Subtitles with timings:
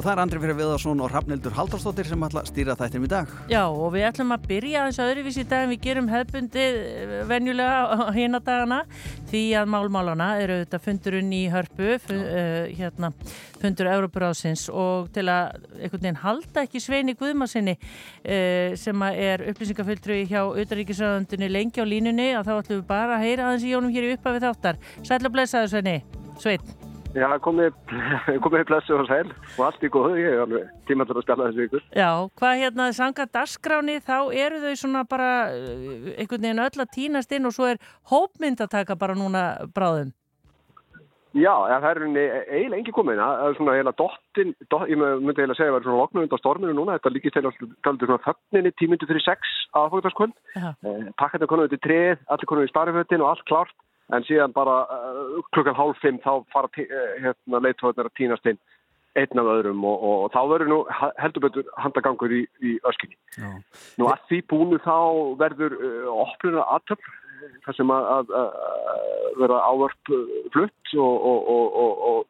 [0.00, 3.08] Og það er Andri Fyrir Viðarsson og Rafnildur Haldarsdóttir sem ætla að stýra þættinum í
[3.12, 3.34] dag.
[3.52, 6.78] Já, og við ætlum að byrja þess að öðruvísi í dag en við gerum hefbundið
[7.28, 8.80] venjulega hérna dagana
[9.28, 13.12] því að málmálana eru þetta fundurinn í hörpu, uh, hérna,
[13.60, 20.22] fundur Európaráðsins og til að einhvern veginn halda ekki Sveini Guðmarsinni uh, sem er upplýsingafulltrúi
[20.32, 23.92] hjá Utaríkisraðundunni lengi á línunni að þá ætlum við bara að heyra aðeins í jónum
[23.92, 24.86] hér í uppafið þáttar.
[25.04, 26.00] Sætla blessaður Sveini,
[26.40, 26.88] Svein.
[27.10, 27.74] Já, komið,
[28.44, 29.32] komið í plessu og sæl.
[29.56, 31.82] Og allt í góðu, ég er alveg tímandur að spjalla þessu ykkur.
[31.98, 37.34] Já, hvað hérna sanga dasgráni, þá eru þau svona bara einhvern veginn öll að týnast
[37.34, 40.14] inn og svo er hópmynd að taka bara núna bráðum.
[41.30, 45.58] Já, það er eiginlega engi komið, það er svona eiginlega dottin, dot, ég myndi eiginlega
[45.60, 49.06] segja að það er svona loknum undan storminu núna, þetta líkist eiginlega svona þögninni tímundu
[49.06, 53.78] fyrir sex aðfóktarskvöld, eh, pakkaði konuð til treð, allir konuð í starfötin og allt klárt
[54.16, 58.60] en síðan bara uh, klukkan hálf fimm þá fara uh, hérna, leittóðunar að týnast inn
[59.18, 60.78] einn af öðrum og, og, og þá verður nú
[61.18, 63.16] heldur betur handagangur í, í öskinni.
[63.34, 63.48] Já.
[63.98, 64.98] Nú að því búinu þá
[65.40, 67.16] verður uh, oplunar aðtöfn
[67.64, 70.10] þar sem að, að, að vera ávörp
[70.52, 72.28] flutt og, og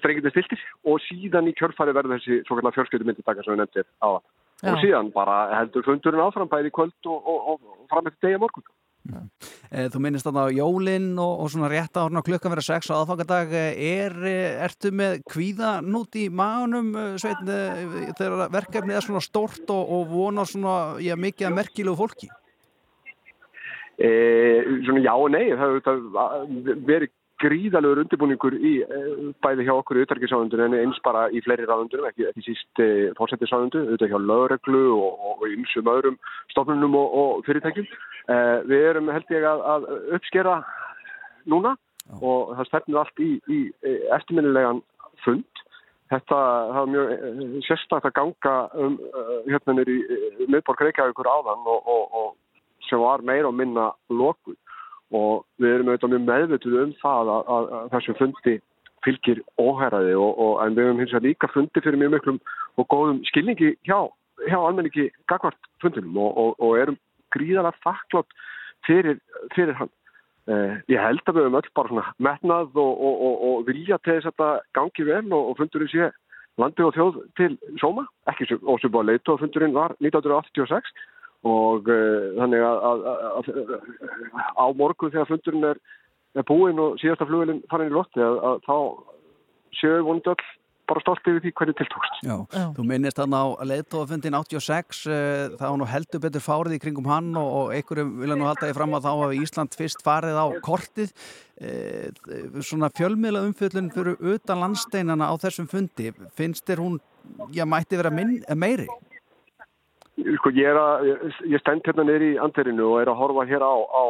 [0.00, 3.62] strengið er stiltir og síðan í kjörfari verður þessi svo kallar fjölskyldu myndidaka sem við
[3.62, 4.24] nefndir á það.
[4.64, 8.66] Og síðan bara heldur fundurinn áfram bæði kvöld og fram eftir degja morgun.
[9.04, 12.94] Eh, þú minnist þarna á jólinn og, og svona rétt á klukkan vera 6 á
[12.96, 13.52] aðfangadag.
[13.52, 14.14] Er,
[14.64, 17.42] ertu með kvíðanút í maðunum sveit,
[18.16, 22.30] þegar verkefnið er svona stort og, og vonar svona já, mikið að merkilegu fólki?
[24.00, 24.08] E,
[24.86, 25.44] svona já og nei.
[25.52, 28.74] Það hefur verið gríðalegur undirbúningur í
[29.42, 32.88] bæði hjá okkur í auðverkisáðundur en eins bara í fleiri ráðundurum, ekki, ekki síst e,
[33.18, 36.18] fórsettisáðundu, auðvitað hjá lögreglu og, og einsum öðrum
[36.52, 37.88] stofnunum og, og fyrirtækjum.
[38.30, 38.38] E,
[38.70, 39.88] við erum held ég að, að
[40.18, 40.60] uppskera
[41.50, 42.16] núna Já.
[42.20, 43.60] og það stefnir allt í, í
[44.14, 44.84] eftirminnilegan
[45.26, 45.64] fund.
[46.12, 46.38] Þetta
[46.76, 48.98] hafa mjög sérstaklega að ganga um
[49.48, 49.98] hérna nýri
[50.46, 52.34] miðborg Reykjavíkur áðan og, og
[52.88, 54.58] sem var meira og minna lokuð
[55.14, 58.54] og við erum auðvitað mjög meðvituð um það að, að, að þessum fundi
[59.04, 62.40] fylgir óhæraði og, og en við hefum hins vegar líka fundi fyrir mjög miklum
[62.80, 63.98] og góðum skilningi hjá,
[64.48, 66.98] hjá almenningi gagvart fundinum og, og, og erum
[67.34, 68.34] gríðalega þakklátt
[68.86, 69.20] fyrir,
[69.54, 69.92] fyrir hann.
[70.44, 74.34] Eh, ég held að við hefum öll bara svona metnað og vilja til þess að
[74.34, 76.10] þetta gangi vel og fundurinn sé
[76.60, 80.92] landi og þjóð til sóma, ekki sem búið að leita og fundurinn var 1986
[81.44, 85.80] og uh, þannig að, að, að, að á morgun þegar fundurinn er,
[86.34, 88.76] er búinn og síðasta flugvelin farin í lotti að þá
[89.74, 90.52] séu vonandi öll
[90.88, 92.18] bara stolt yfir því hvernig tiltókst.
[92.24, 92.64] Já, Já.
[92.76, 97.30] þú minnist hann á leittófundin 86 uh, þá nú heldur betur fárið í kringum hann
[97.40, 100.46] og, og einhverjum vilja nú halda því fram að þá hafi Ísland fyrst farið á
[100.64, 107.00] kortið uh, svona fjölmiðla umfjöldun fyrir utan landsteinana á þessum fundi finnst þér hún,
[107.56, 108.88] já, mætti vera minn, meiri?
[110.14, 111.08] Sko ég er að,
[111.50, 114.04] ég stend hérna neyri í andirinu og er að horfa hér á, á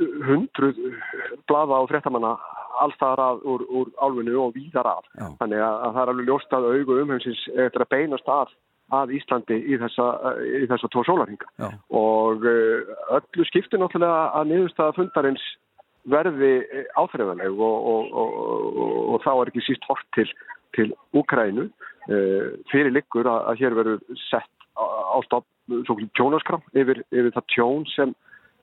[0.00, 0.78] hundruð
[1.50, 2.32] blaða og fréttamanna
[2.80, 5.06] allstaðar að úr, úr álfinu og víðar af.
[5.18, 5.26] Já.
[5.42, 8.54] Þannig að, að það er alveg ljóst að augu umhengsis eftir að beinast að
[8.90, 10.06] að Íslandi í þessa,
[10.42, 11.68] í þessa tvo sólarhinga.
[11.94, 15.44] Og öllu skiptir náttúrulega að niðurstaða fundarins
[16.10, 16.54] verði
[16.98, 20.26] áþreifanleg og, og, og, og þá er ekki síst hort til,
[20.74, 21.68] til Úkrænu.
[22.72, 28.14] Fyrir liggur að, að hér verður sett ástofn svo tjónaskram yfir, yfir það tjón sem,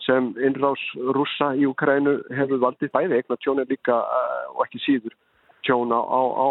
[0.04, 0.82] sem innrás
[1.16, 2.92] rúsa í Ukrænu hefur valdið.
[2.96, 5.16] Bæði eignar tjón er líka uh, og ekki síður
[5.68, 6.48] tjón á, á, á,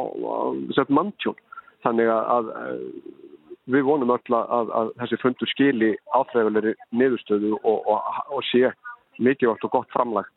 [0.77, 1.39] á manntjón.
[1.84, 2.81] Þannig að uh,
[3.72, 8.71] við vonum öll að, að þessi fundur skili áþræðulegri niðurstöðu og, og, og sé
[9.19, 10.28] mikilvægt og gott framlag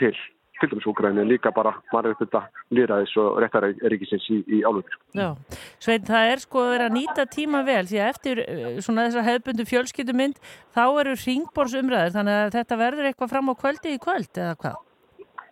[0.00, 0.14] til
[0.60, 2.42] til dæmis Úgræni, líka bara margir þetta
[2.76, 4.98] lýraðis og réttaríkisins í, í álöfur.
[5.16, 5.32] Já,
[5.80, 9.08] Svein, það er sko að vera að nýta tíma vel því að eftir eh, svona
[9.08, 10.38] þessa hefbundu fjölskyldumynd
[10.76, 14.80] þá eru ringbórsumræður þannig að þetta verður eitthvað fram á kvöldi í kvöld eða hvað?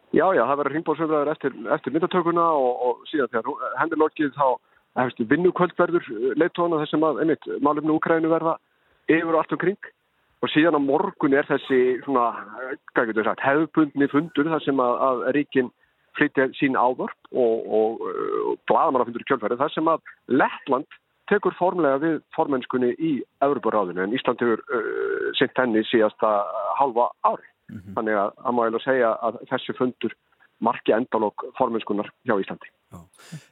[0.08, 4.48] Já, já, það verður ringbórsumræður eftir, eftir myndatökuna og, og síðan þegar hendur lokið þá
[5.28, 6.06] vinnukvöld verður
[6.40, 8.56] leittóna þessum að, einmitt, málefnu Úgrænu verða
[9.08, 9.90] yfir og allt um kring
[10.42, 12.30] og síðan á morgun er þessi svona,
[12.94, 15.70] sagt, hefðbundni fundur þar sem að, að ríkin
[16.18, 18.06] flytja sín ávörp og, og,
[18.52, 20.98] og bladamannafundur í kjölfæri þar sem að Lettland
[21.28, 23.12] tekur formlega við formennskunni í
[23.44, 26.30] Európaráðinu en Ísland hefur uh, sent henni síðasta
[26.78, 27.44] halva ári.
[27.68, 27.94] Mm -hmm.
[27.98, 30.14] Þannig að að má ég alveg segja að þessi fundur
[30.64, 32.72] marki endalók formenskunar hjá Íslandi.
[32.88, 33.00] Já.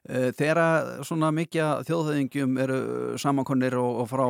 [0.08, 2.78] Eh, þegar svona mikið þjóðhauðingjum eru
[3.20, 4.22] samankonir og, og frá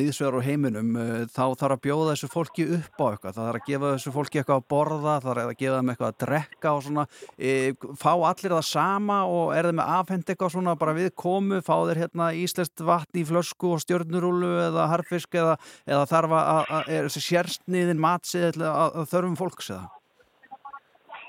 [0.00, 3.60] viðsvegar og heiminum eh, þá þarf að bjóða þessu fólki upp á eitthvað það þarf
[3.60, 6.74] að gefa þessu fólki eitthvað að borða það þarf að gefa þeim eitthvað að drekka
[6.74, 7.06] og svona
[7.38, 7.54] e,
[8.02, 11.74] fá allir það sama og er þeim með afhend eitthvað svona bara við komu, fá
[11.76, 16.96] þeir hérna íslest vatn í flösku og stjörnurúlu eða harfisk eða, eða þarf að, að
[16.96, 19.92] er þessi sérstniðin matsið að, að þörfum fólks eða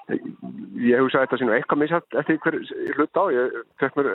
[0.09, 2.57] ég hugsa að þetta sé nú eitthvað misjátt eftir hver
[2.97, 3.23] hlut á.
[3.33, 4.11] Ég fekk mér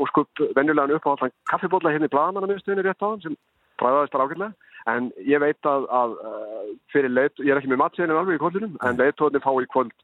[0.00, 3.36] óskup venjulegan upp á allan kaffibólla hérna í Blagamannamiðstöðinu rétt á hann sem
[3.80, 4.70] fræðaðist bara ákveðlega.
[4.94, 6.16] En ég veit að, að
[6.92, 9.94] fyrir leit, ég er ekki með matsiðinu alveg í kvöldunum, en leitóðinni fá í kvöld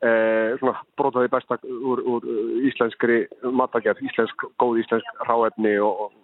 [0.00, 2.28] eh, brotaði besta úr, úr
[2.70, 6.19] íslenskri matagerð, íslensk, góð íslensk ráefni og, og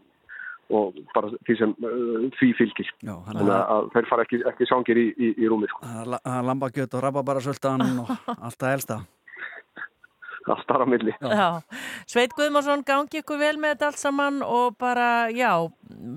[1.15, 2.89] bara því sem uh, því fylgir.
[3.03, 5.83] Þannig að þeir fara ekki, ekki sangir í, í, í rúmi sko.
[6.25, 8.99] Lambagjöt og rababara-söldan og allt það elsta
[10.53, 11.15] allt þar á milli.
[12.07, 15.51] Sveit Guðmarsson, gangi ykkur vel með þetta allt saman og bara, já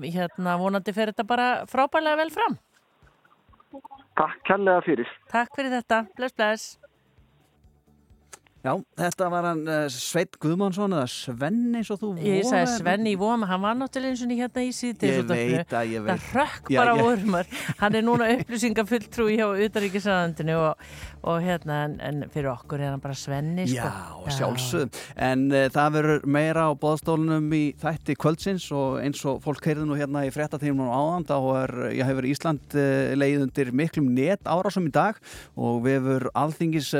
[0.06, 2.58] hérna vonandi fer þetta bara frábælega vel fram.
[4.20, 5.10] Takk kærlega fyrir.
[5.32, 6.79] Takk fyrir þetta, bless bless
[8.60, 12.24] Já, þetta var hann uh, Sveit Guðmánsson eða Svenni eins og þú voru.
[12.28, 15.06] Ég sagði Svenni í Voma, hann var náttúrulega eins og hérna í síðan.
[15.08, 16.10] Ég veit að ég veit.
[16.10, 17.48] Það rökk bara vormar.
[17.80, 20.84] Hann er núna upplýsingafulltrú hjá Utaríkisraðandinu og,
[21.24, 23.64] og hérna, en, en fyrir okkur er hann bara Svenni.
[23.70, 23.80] Sko.
[23.80, 25.00] Já, sjálfsög.
[25.16, 29.88] En uh, það verður meira á bóðstólunum í þætti kvöldsins og eins og fólk heyrðu
[29.88, 34.44] nú hérna í frettatímanum áðan, þá er, ég hefur Ísland uh, leið undir miklum net
[34.44, 35.16] árásum í dag
[35.56, 36.92] og við hefur alþingis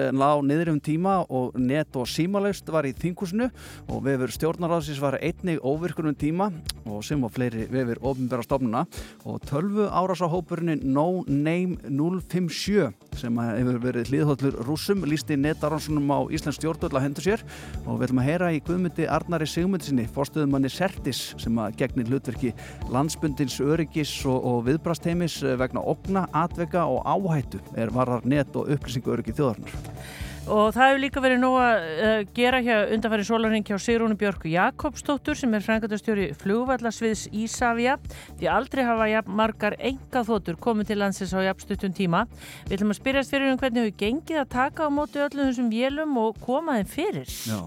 [1.51, 3.51] og net og símalaust var í þingusinu
[3.91, 6.51] og vefur stjórnaráðsins var einnig óvirkunum tíma
[6.87, 8.87] og sem var fleiri vefur ofinbæra stofnuna
[9.25, 16.61] og 12 árásahópurinn No Name 057 sem hefur verið hlýðhóllur rúsum lísti netaransunum á Íslands
[16.61, 17.45] stjórnvöld að hendur sér.
[17.85, 22.55] Og við ætlum að heyra í Guðmundi Arnari Sigmundsinni, fórstuðumanni Sertis sem að gegnir hlutverki
[22.93, 29.17] landsbundins öryggis og, og viðbrasteimis vegna opna, atvega og áhættu er varar net og upplýsingu
[29.17, 33.77] öryggi þjóðarnar og það hefur líka verið nóg að uh, gera hér undanfæri sólarinn hjá
[33.81, 37.99] Sigrúnu Björku Jakobsdóttur sem er frangatastjóri flugvallasviðs Ísafja
[38.41, 42.25] því aldrei hafa ja, margar enga þóttur komið til landsins á jafnstuttum tíma.
[42.69, 45.71] Við ætlum að spyrjast fyrir um hvernig hefur gengið að taka á mótu öllum þessum
[45.73, 47.37] vélum og koma þeim fyrir?
[47.47, 47.61] Já,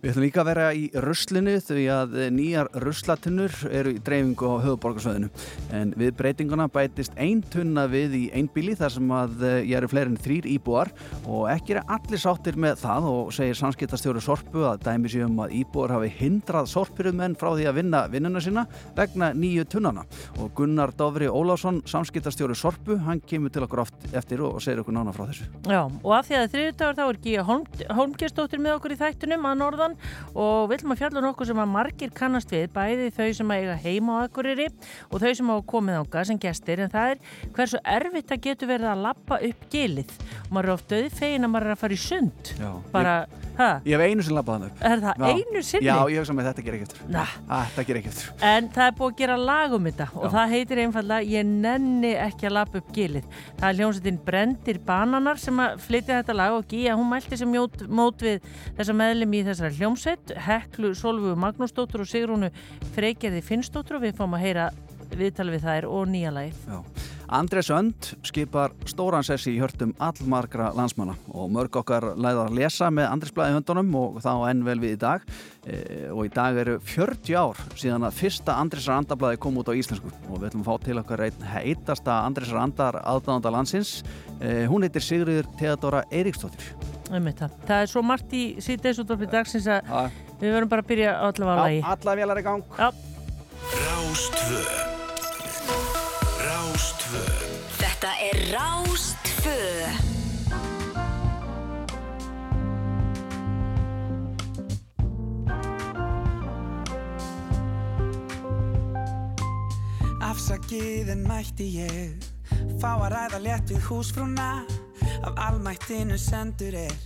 [0.00, 4.56] við ætlum líka að vera í ruslinu því að nýjar ruslatinnur eru í dreifingu á
[4.64, 5.30] höfuborgarsvæðinu
[5.76, 9.78] en við breytinguna bætist ein tunna við í ein bíli þar sem að ég eh,
[9.78, 10.90] eru fleirin þrýr íbúar
[11.24, 15.42] og ekki er allir sáttir með það og segir samskiptastjóri Sorpu að dæmi sér um
[15.44, 18.64] að íbúar hafi hindrað Sorpurumenn frá því að vinna vinnuna sína
[18.96, 20.04] vegna nýju tunnana
[20.40, 24.96] og Gunnar Dófri Ólásson, samskiptastjóri Sorpu hann kemur til okkur oft eftir og segir okkur
[24.96, 25.48] nána frá þessu.
[25.68, 27.66] Já, og af því að þriðutagur þá er Gíja Holm,
[27.98, 29.98] Holmgerstóttir með okkur í þættunum að norðan
[30.32, 33.62] og við viljum að fjalla nokkuð sem að margir kannast við bæði þau sem að
[33.64, 34.70] eiga heima á ekkuriri
[35.10, 37.22] og þau sem hafa komið ánga sem gestir en það er
[37.56, 41.54] hversu erfitt það getur verið að lappa upp gilið og maður er oft döðfegin að
[41.54, 43.14] maður er að fara í sund Já, bara,
[43.58, 43.68] hæ?
[43.88, 45.26] Ég hef einu sinni labbað hann upp Er það Já.
[45.32, 45.88] einu sinni?
[45.88, 47.34] Já, ég hef saman þetta ger ekki eftir ah,
[47.74, 50.32] Það ger ekki eftir En það er búið að gera lag um þetta og Já.
[50.36, 53.26] það heitir einfallega Ég nenni ekki að lappa upp gilið.
[53.58, 57.50] Það er hljómsveitin Brendir Bananar sem að flytja þetta lag og Gíja, hún mælti sem
[57.50, 58.44] mjót, mót við
[58.78, 62.50] þessa meðlum í þessari hljómsveit Heklu Solvu Magnúsdóttur og Sigrúnu
[62.94, 64.70] Freygerði Finnsdóttur og við fáum að heyra
[65.14, 66.64] viðtal við þær og nýja lagið.
[67.28, 72.90] Andrés Önd skipar stóran sessi í hjörtum allmargra landsmanna og mörg okkar læðar að lesa
[72.92, 75.24] með Andrés blæði höndunum og þá enn vel við í dag.
[75.64, 75.78] E,
[76.12, 80.12] og í dag eru 40 ár síðan að fyrsta Andrésar andablaði kom út á íslensku.
[80.28, 83.94] Og við ætlum að fá til okkar einn heitasta Andrésar andar aðdáðanda landsins.
[84.40, 86.74] E, hún heitir Sigriður Theodora Eiríksdóttir.
[87.64, 87.78] Það.
[87.80, 90.04] Er svo margt í síðdeisútvarfi dagsins að ha.
[90.40, 91.80] við verðum bara að byrja allavega að lagi.
[91.94, 92.62] Alla vélar í gang.
[92.80, 92.88] Já.
[96.74, 97.20] Rástvö.
[97.78, 99.58] Þetta er Rástfö
[110.18, 112.26] Afsakið en mætti ég
[112.82, 114.48] Fá að ræða létt við húsfrúna.
[115.22, 116.98] Af almættinu sendur er.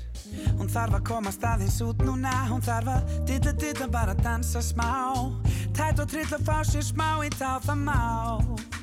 [0.56, 2.32] Hún þarf að koma staðins út núna.
[2.48, 4.88] Hún þarf að dilla dilla bara dansa smá.
[5.76, 8.77] Tætt og trill að fá sér smá í tá það má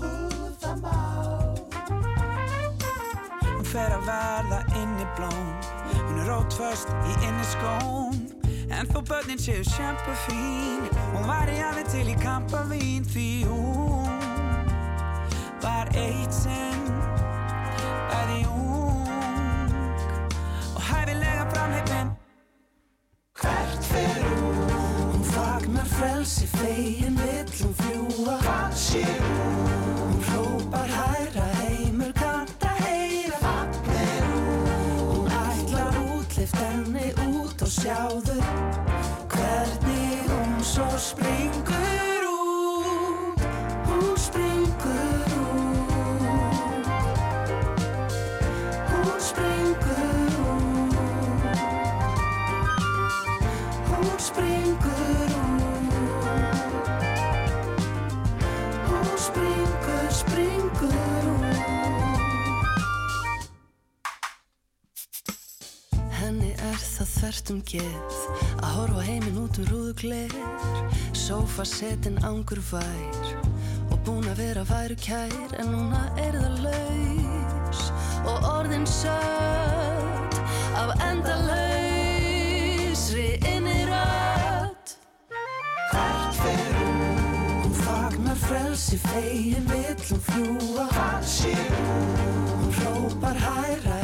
[0.00, 0.96] Hún það má
[3.46, 5.52] Hún fer að verða inn í blóm.
[5.96, 8.26] Hún er rótföst í inni skóm.
[8.70, 14.08] En þó börnin séu sjampa fín Hún var í afi til í kampavín Því hún
[15.62, 16.88] var eitt sinn
[18.10, 19.06] Bæði ung
[20.74, 22.10] Og hæfilega framheipin
[23.38, 24.36] Hvert fyrir
[25.96, 29.56] frelsi fegin vill hún fljúa Hvað sé hún?
[29.56, 29.65] Hún
[37.86, 38.34] sjáðu
[39.30, 43.38] Hvernig hún svo springur út
[43.86, 46.86] Hún springur út.
[48.90, 50.96] Hún springur út.
[53.86, 54.65] Hún springur
[67.26, 68.16] er það þvert um geð.
[68.62, 70.34] Að horfa heiminn út um rúðugleir
[71.16, 73.26] Sófasetin angur vær
[73.90, 77.80] og búin að vera væru kær en núna er það laus.
[78.26, 80.34] Og orðin sött
[80.78, 82.48] af endalausri
[83.54, 84.86] innirödd
[85.90, 87.70] Hvert fer hún?
[87.82, 92.06] Fagnar frelsi fegin vill hún fljúa Hvað sé hún?
[92.54, 93.95] Hún hrópar hæra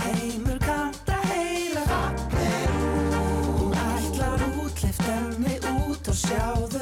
[6.32, 6.80] sjáðu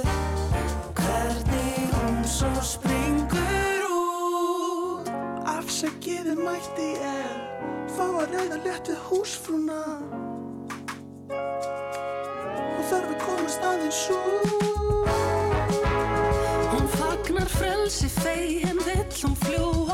[0.95, 5.11] Hvernig hún svo springur út.
[5.51, 7.39] Afsækiði mætti ég
[7.91, 9.81] Fá að reyða létt við húsfrúna.
[11.35, 15.11] Og þarf að komast aðeins út.
[16.71, 19.90] Hún fagnar frelsi fegin vill hún fljúa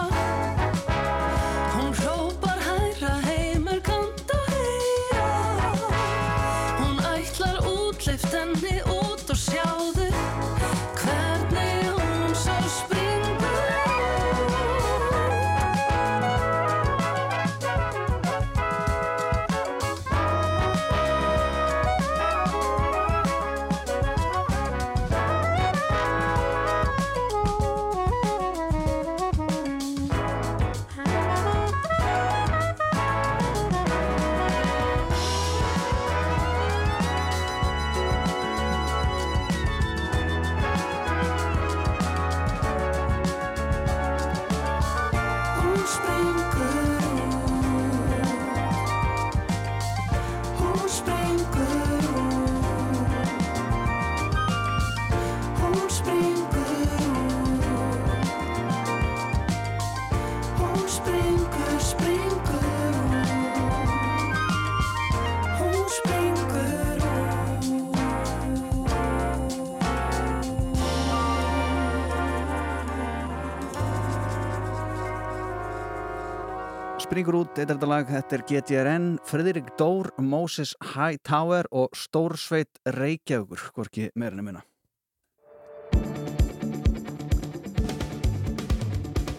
[77.56, 83.62] Út, þetta er þetta lag, þetta er GTRN, Fredrik Dór, Moses Hightower og Stórsveit Reykjavíkur,
[83.72, 84.60] hvorki meirinu minna.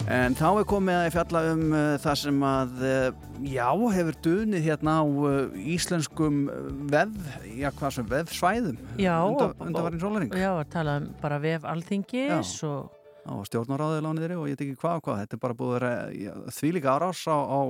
[0.10, 3.68] En þá er komið að fjalla um uh, það sem að, uh, já,
[4.00, 6.42] hefur dunið hérna á uh, íslenskum
[6.90, 7.18] veð,
[7.54, 10.34] já, hvað sem veðsvæðum, Já, undan, og- undanvarinn sólaring.
[10.34, 12.97] Já, tala um bara vef alþingis og
[13.28, 15.76] á stjórnaráðið lániðri og ég veit ekki hvað og hvað, þetta er bara búið að
[15.78, 17.62] vera þvílíka árás á, á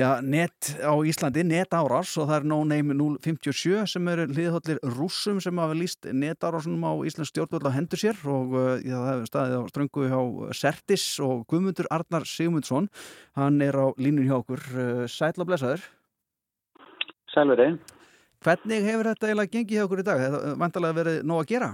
[0.00, 4.82] já, net á Íslandi, net árás og það er no name 057 sem eru hliðhóllir
[4.96, 9.12] rússum sem hafa líst net árásunum á Íslands stjórnvöld á hendur sér og já, það
[9.12, 10.20] hefur staðið á ströngu hjá
[10.56, 12.90] Sertis og Guðmundur Arnar Sigmundsson
[13.38, 14.64] hann er á línun hjá okkur
[15.10, 15.84] sætla blessaður
[17.34, 17.76] Sælveri.
[18.42, 20.22] Hvernig hefur þetta eiginlega gengið hjá okkur í dag?
[20.24, 21.68] Það vantarlega verið nóg að gera?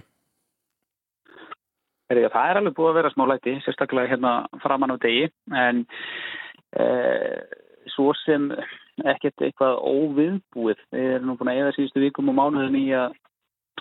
[2.07, 4.33] Er, það er alveg búið að vera smá læti, sérstaklega hérna
[4.63, 5.83] framan á degi, en
[6.79, 6.87] e,
[7.95, 8.51] svo sem
[9.03, 10.83] ekkert eitthvað óviðbúið.
[10.95, 13.17] Við erum nú búin að eða síðustu vikum og mánuðin í að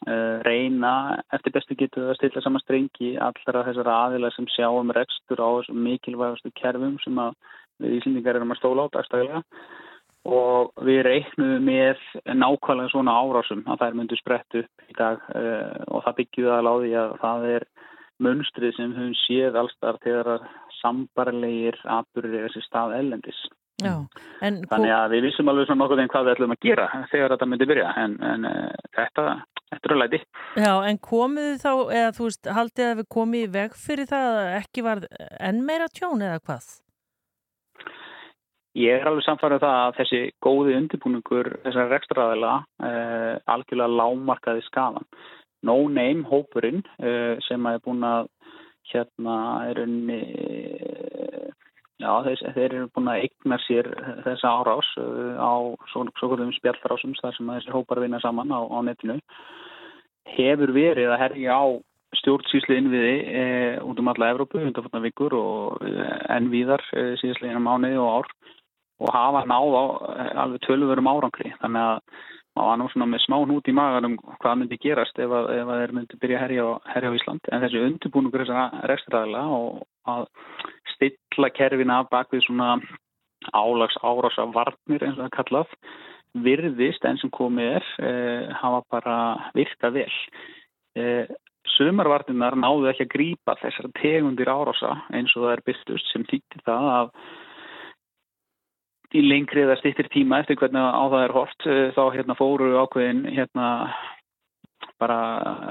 [0.10, 0.18] e,
[0.48, 0.96] reyna
[1.38, 5.50] eftir bestu getu að stilla saman strengi allra þessara aðila sem sjá um rekstur á
[5.70, 7.22] mikilvægastu kerfum sem
[7.84, 9.44] við Íslendingar erum að stóla á dagstæðilega
[10.26, 15.84] og við reiknum með nákvæmlega svona árásum að þær myndu sprett upp í dag uh,
[15.94, 17.68] og það byggjuð að láði að það er
[18.24, 20.48] munstrið sem höfum séð allstar þegar
[20.80, 23.40] sambarlegir atbyrðir þessi stað ellendis.
[23.84, 23.92] Já,
[24.46, 27.34] en Þannig að við vissum alveg svona nokkuð en hvað við ætlum að gera þegar
[27.34, 29.26] þetta myndi byrja en, en uh, þetta,
[29.74, 30.20] þetta er að læti.
[30.64, 34.40] Já, en komið þá, eða þú veist, haldið að við komið í veg fyrir það
[34.40, 35.04] að ekki var
[35.50, 36.72] enn meira tjón eða hvað?
[38.76, 45.08] Ég er alveg samfærið það að þessi góði undirbúningur þessar rekstraðila uh, algjörlega lámarkaði skadan.
[45.66, 48.30] No Name hópurinn uh, sem er búin að
[48.92, 49.38] hérna
[49.72, 50.20] er unni
[52.02, 53.90] já þeir, þeir eru búin að eigna sér
[54.28, 55.54] þessa árás uh, á
[55.92, 59.20] svo, svo spjallrásum þar sem þessi hópar vinna saman á, á netinu.
[60.36, 61.66] Hefur verið að herja á
[62.20, 63.44] stjórnsýslu innviði e,
[63.84, 65.94] út um alla Evrópu undanfotna vikur og e,
[66.36, 68.30] enn víðar e, síðastlega mánuði og ár
[69.04, 69.84] og hafa náð á
[70.46, 71.52] alveg tölvurum árangri.
[71.62, 72.24] Þannig að
[72.56, 75.68] maður var nú svona með smá hnút í maganum hvað myndi gerast ef að, ef
[75.72, 79.82] að þeir myndi byrja að herja herja á Ísland en þessi undirbúningur þessara rekstræðila og
[80.16, 80.28] að
[80.94, 82.70] stilla kerfina bakvið svona
[83.54, 85.74] álags árása varnir eins og það kallað
[86.46, 88.12] virðist enn sem komið er e,
[88.60, 89.18] hafa bara
[89.56, 90.14] virkað vel.
[90.96, 91.04] E,
[91.76, 96.64] Sumarvartinnar náðu ekki að grýpa þessar tegundir árása eins og það er byrstust sem týttir
[96.68, 97.12] það að
[99.16, 102.72] í lengri eða stittir tíma eftir hvernig á það er hort eh, þá hérna fóru
[102.84, 103.70] ákveðin hérna
[105.02, 105.20] bara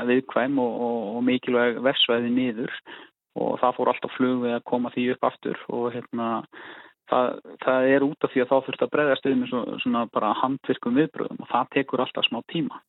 [0.09, 2.73] viðkvæm og, og, og mikilvæg versvæði niður
[3.41, 6.29] og það fór alltaf flug við að koma því upp aftur og hérna
[7.11, 10.35] það, það er út af því að þá þurft að breyðast um svona, svona bara
[10.41, 12.81] handvirkum viðbröðum og það tekur alltaf smá tíma.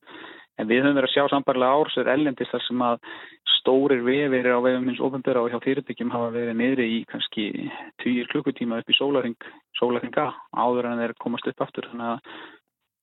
[0.55, 3.09] En við höfum verið að sjá sambarlega ársir ellendist þar sem að
[3.57, 7.47] stórir vefir á vefum hins ofnböra og hjá fyrirtækjum hafa verið niðri í kannski
[8.03, 11.89] 20 klukkutíma upp í sólaring, sólaringa áður en þeir komast upp aftur.
[11.91, 12.37] Þannig að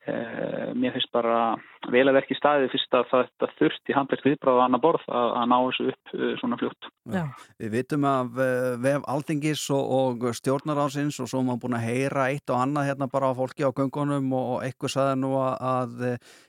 [0.03, 1.55] Eh, mér finnst bara
[1.95, 5.45] vel að verki staðið fyrst að þetta þurft í handverkt viðbráða annar borð að, að
[5.53, 6.89] ná þessu upp uh, svona fljótt.
[7.13, 7.23] Já.
[7.63, 9.93] Við vitum af uh, vef Aldingis og,
[10.23, 13.67] og stjórnarásins og svo maður búin að heyra eitt og annað hérna bara á fólki
[13.67, 16.05] á göngunum og, og eitthvað saði nú að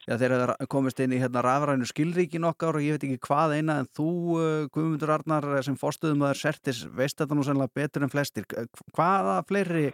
[0.07, 0.37] ja, þeir
[0.71, 4.09] komist inn í hérna rafrænu skilríkin okkar og ég veit ekki hvað eina en þú
[4.37, 8.13] uh, Guðmundur Arnar sem fórstuðum að það er sertis veist þetta nú sennilega betur en
[8.13, 8.47] flestir.
[8.95, 9.89] Hvaða fleiri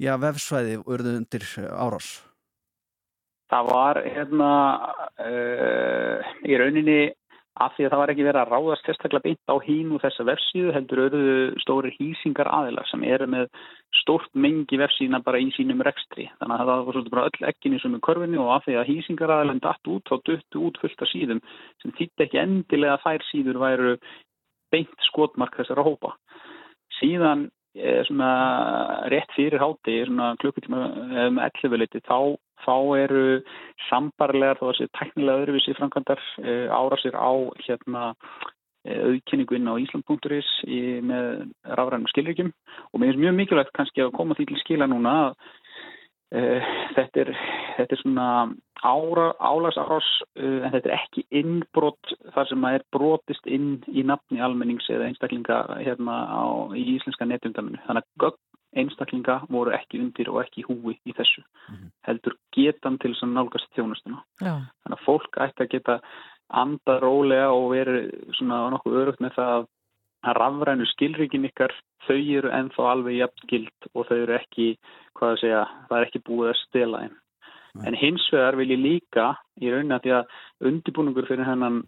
[0.00, 2.14] já, vefsvæði urðu undir árás?
[3.52, 4.52] Það var hérna
[5.20, 7.00] uh, í rauninni
[7.62, 10.26] af því að það var ekki verið að ráðast sérstaklega beint á hín og þessa
[10.26, 13.44] vefsíðu heldur auðvöðu stóri hýsingar aðilar sem eru með
[14.00, 16.26] stórt mengi vefsíðina bara í sínum rekstri.
[16.40, 18.90] Þannig að það var svolítið bara öll ekkinni sem er körfinni og af því að
[18.90, 21.42] hýsingar aðilin datt út þá duttu út fullt af síðum
[21.82, 23.96] sem þýtti ekki endilega þær síður væru
[24.74, 26.16] beint skotmark þessara hópa.
[26.98, 27.48] Síðan
[28.06, 28.30] svona
[29.10, 30.82] rétt fyrir háti, svona klukkutíma
[31.26, 33.24] um 11 leiti, þá þá eru
[33.88, 37.32] sambarlegar þó að þessi teknilega öðruvísi framkvæmdar eh, ára sér á
[37.66, 38.04] hérna
[38.86, 40.50] eh, auðkynningu inn á Ísland.is
[41.04, 41.28] með
[41.76, 42.52] rafrænum skilríkjum.
[42.92, 45.30] Og mér finnst mjög mikilvægt kannski að koma því til skila núna að
[46.34, 47.32] uh, þetta, er,
[47.78, 48.28] þetta er svona
[48.84, 54.42] álagsárás uh, en þetta er ekki innbrott þar sem að er brotist inn í nafni
[54.44, 56.44] almennings eða einstaklinga hérna á,
[56.76, 58.42] í íslenska netundaminu þannig að gögn
[58.74, 61.90] einstaklinga voru ekki undir og ekki húi í þessu mm -hmm.
[62.08, 64.54] heldur getan til þess að nálgast þjónustuna Já.
[64.82, 66.00] þannig að fólk ætti að geta
[66.48, 69.66] anda rólega og veri svona nokkuð örugt með það
[70.24, 71.72] að rafrænu skilríkin ykkar
[72.06, 74.76] þau eru ennþá alveg jafn gild og þau eru ekki,
[75.14, 77.16] hvað að segja það er ekki búið að stela einn
[77.82, 81.82] en hins vegar vil ég líka í raunin að því að undibúningur fyrir hennan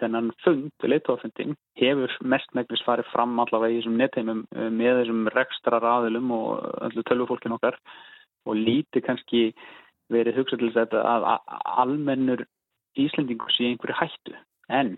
[0.00, 5.80] þennan fund, leittóðafundin, hefur mestmægnis farið fram allavega í þessum nettheimum eh, með þessum rekstra
[5.82, 6.50] raðilum og
[6.88, 7.78] öllu tölvufólkin okkar
[8.46, 9.48] og líti kannski
[10.12, 11.28] verið hugsað til þetta að
[11.82, 12.44] almennur
[12.96, 14.36] Íslendingur sé einhverju hættu.
[14.72, 14.94] En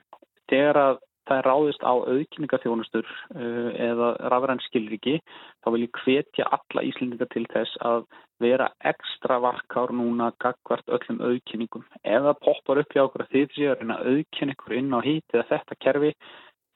[0.51, 5.19] þegar að það er ráðist á auðkynningaþjónustur uh, eða rafrænskilriki
[5.63, 8.09] þá vil ég hvetja alla Íslendinga til þess að
[8.43, 11.85] vera ekstra varkár núna gagvart öllum auðkynningum.
[12.05, 15.35] Það poppar upp hjá okkur að þið séu að reyna auðkynn ykkur inn á hít
[15.35, 16.13] eða þetta kerfi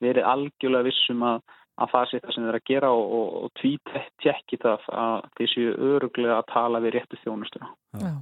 [0.03, 1.39] verið algjörlega vissum að,
[1.79, 5.31] að það sé það sem þeir að gera og, og, og tvítið tjekki það að
[5.39, 7.71] þið séu öruglega að tala við réttu þjónustuna.
[8.03, 8.13] Já.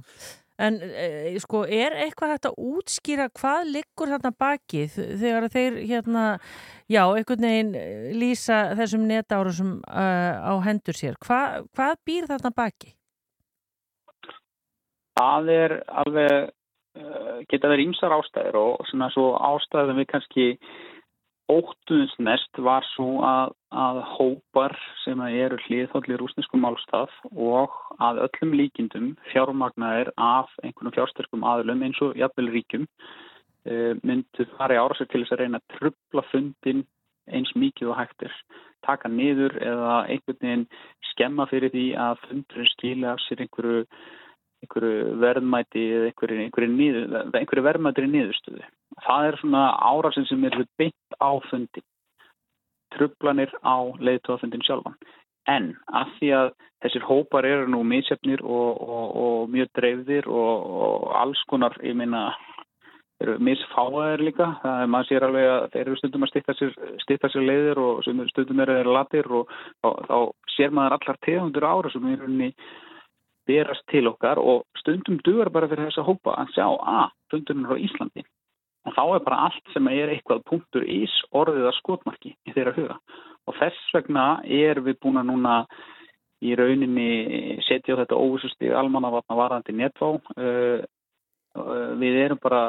[0.61, 6.25] En e, sko, er eitthvað hægt að útskýra hvað liggur þarna bakið þegar þeir hérna,
[6.91, 11.17] já, einhvern veginn eh, lýsa þessum netáru sem uh, eh, á hendur sér.
[11.25, 12.95] Hva, hvað býr þarna bakið?
[15.17, 16.53] Það er alveg,
[17.01, 20.47] uh, geta verið ímsar ástæðir og svona svo ástæðum við kannski
[21.51, 28.55] óttuðins mest var svo að, að hópar sem eru hliðhólli rúsnesku málstað og að öllum
[28.59, 32.87] líkindum fjármagnaðir af einhvern fjársterkum aðlum eins og jafnvel ríkum
[33.65, 36.85] e, myndu fara í árasir til þess að reyna að trubla fundin
[37.31, 38.39] eins mikið og hægtir
[38.85, 40.67] taka niður eða einhvern veginn
[41.11, 43.85] skemma fyrir því að fundurinn skilja sér einhverju
[44.61, 47.05] einhverju verðmæti eða einhverju, einhverju,
[47.39, 48.67] einhverju verðmætri niðurstöðu.
[49.05, 51.83] Það er svona árasin sem er beint á fundi,
[52.95, 54.97] trublanir á leiðtóðafundin sjálfan.
[55.49, 56.51] En að því að
[56.83, 61.97] þessir hópar eru nú mísjöfnir og, og, og mjög dreifðir og, og alls konar, ég
[61.97, 62.29] meina,
[63.21, 64.47] eru misfáaðir líka.
[64.61, 68.05] Það er maður sér alveg að þeir eru stundum að styrta sér, sér leiðir og
[68.05, 69.51] stundum eru þeir latir og
[69.81, 70.17] þá, þá
[70.55, 72.51] sér maður allar tegundur ára sem er unni
[73.49, 77.73] berast til okkar og stundum duður bara fyrir þess að hópa að sjá að fundunum
[77.73, 78.25] á Íslandi.
[78.85, 82.75] Og þá er bara allt sem er eitthvað punktur ís orðið að skotmarki í þeirra
[82.77, 82.99] huga.
[83.49, 85.55] Og þess vegna er við búin að núna
[86.41, 90.15] í rauninni setja á þetta óvissusti almannavatna varandi netvá.
[90.37, 90.81] Uh,
[91.57, 92.63] uh, við erum bara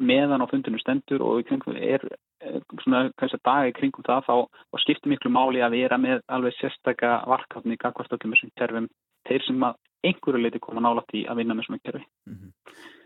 [0.00, 5.60] meðan á fundinu stendur og er uh, svona dagi kringum það þá skiptir miklu máli
[5.60, 8.88] að vera með alveg sérstaka varkafni í gagvartöldum þessum terfum
[9.28, 9.76] þeir sem að
[10.08, 12.96] einhverju leiti koma nálat í að vinna með svona terfi mm -hmm.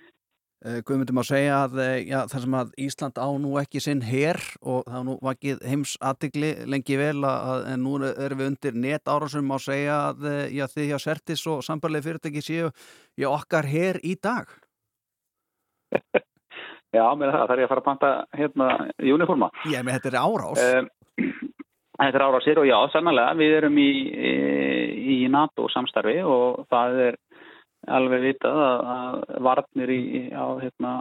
[0.64, 3.98] Eh, Guðmundum að segja að eh, já, þar sem að Ísland á nú ekki sinn
[4.00, 8.78] hér og það nú vakið heims aðtigli lengi vel að en nú erum við undir
[8.86, 13.28] net árásum að segja að eh, já, þið hjá Sertis og sambarlegi fyrirtæki séu já,
[13.28, 14.48] okkar hér í dag.
[16.94, 18.66] Já, með það þarf ég að fara að panta hérna
[19.02, 19.48] í uniforma?
[19.66, 20.60] Já, með þetta er árás.
[21.94, 23.90] Þetta er árásir og já, sannlega við erum í,
[25.14, 27.18] í NATO samstarfi og það er
[27.90, 30.00] alveg vitað að varnir í,
[30.32, 30.92] á hérna,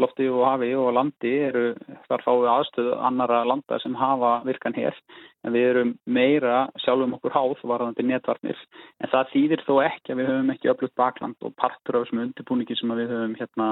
[0.00, 1.64] lofti og hafi og landi eru
[2.08, 4.96] þar fáið aðstöðu annara landa sem hafa virkan hér
[5.44, 8.58] en við erum meira sjálfum okkur háð varðandi netvarnir.
[9.00, 12.24] En það þýðir þó ekki að við höfum ekki öflugt bakland og partur af þessum
[12.26, 13.70] undirbúningi sem við höfum hérna,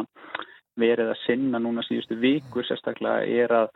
[0.79, 3.73] verið að sinna núna síðustu vikur sérstaklega er að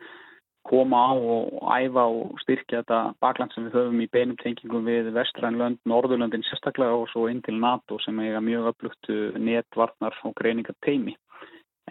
[0.67, 5.11] koma á og æfa og styrkja þetta bakland sem við höfum í beinum tengingum við
[5.15, 10.77] Vestrænlönd, Norðurlöndin sérstaklega og svo inn til NATO sem eiga mjög öflugt netvarnar og greiningar
[10.85, 11.17] teimi.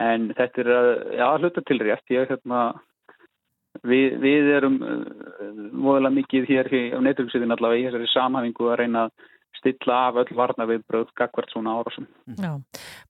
[0.01, 2.15] En þetta er að, já, hluta til rétt.
[2.15, 2.63] Ég, hérna,
[3.85, 9.07] við, við erum voðalega uh, mikið hér á neturhugsiðin allavega í þessari samhafingu að reyna
[9.07, 12.07] að stilla af öll varna við bröð gagvert svona árásum.
[12.39, 12.53] Já,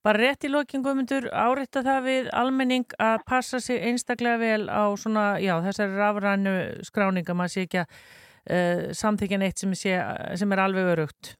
[0.03, 5.25] bara rétt í lokingumundur áriðta það við almenning að passa sig einstaklega vel á svona,
[5.43, 6.57] já, þessari rafrænu
[6.89, 9.97] skráninga, maður sé ekki að uh, samþykja neitt sem, sé,
[10.39, 11.35] sem er alveg örugt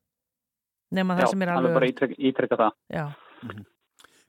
[0.94, 1.84] nema það já, sem er alveg örugt.
[1.84, 2.78] Já, alveg bara ítrekka það.
[2.94, 3.06] Já.
[3.44, 3.66] Mm -hmm.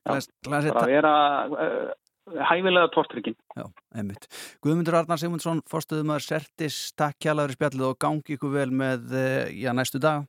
[0.05, 0.11] já
[0.49, 1.15] bara að vera
[1.49, 3.37] uh, hæfilega tórtrykkin.
[3.57, 4.29] Já, einmitt.
[4.63, 9.13] Guðmundur Arnar Sigmundsson, fórstuðum að Sertis, takk kjælaður í spjallið og gangi ykkur vel með,
[9.13, 10.25] uh, já, næstu dag.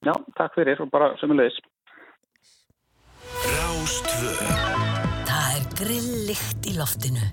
[0.00, 1.58] Já, takk fyrir og bara sömulegis.
[5.28, 7.26] Það er grillikt í loftinu.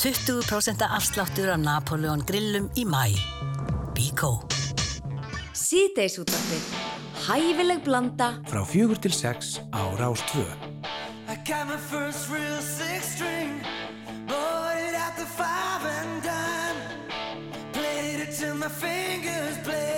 [0.00, 3.04] 20% afsláttur af Napoleon grillum í mæ.
[3.94, 4.32] Bíkó.
[5.54, 6.66] Síðdeis útvarfið.
[7.28, 8.32] Hæfileg blanda.
[8.50, 10.46] Frá fjögur til sex á Rástvö.
[11.30, 13.62] I got my first real six string
[14.26, 16.80] Bought it at the five and dime
[17.72, 19.89] Played it till my fingers bled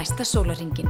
[0.00, 0.88] næsta sólaringin.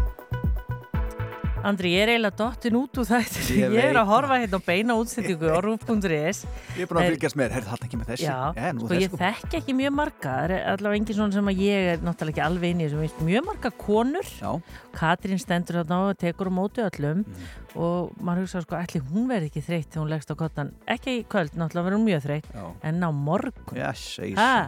[1.61, 3.41] Andri, ég er eiginlega dottin út úr þetta.
[3.53, 6.39] Ég Ég, er að horfa hérna á beina útsettingu á rúf.is.
[6.79, 8.39] Ég er búin að Er- fylgjast með, herðu það ekki með þessi Já,
[8.73, 11.51] nú sko er ég þessi- þekki ekki mjög marga, það er allavega engin svona sem
[11.53, 13.27] að ég er náttúrulega ekki alveg inn í þessum.
[13.29, 14.53] Mjög marga konur, Já,
[14.97, 17.70] Katrín stendur þarna og tekur á móti öllum Mhm.
[17.79, 20.73] Og maður hugsa sko, ætli hún verði ekki þreytt þegar hún leggst á kottan.
[20.91, 23.91] Ekki í kvöld, náttúrulega verður hún mjög þreytt, já en á morgun Já,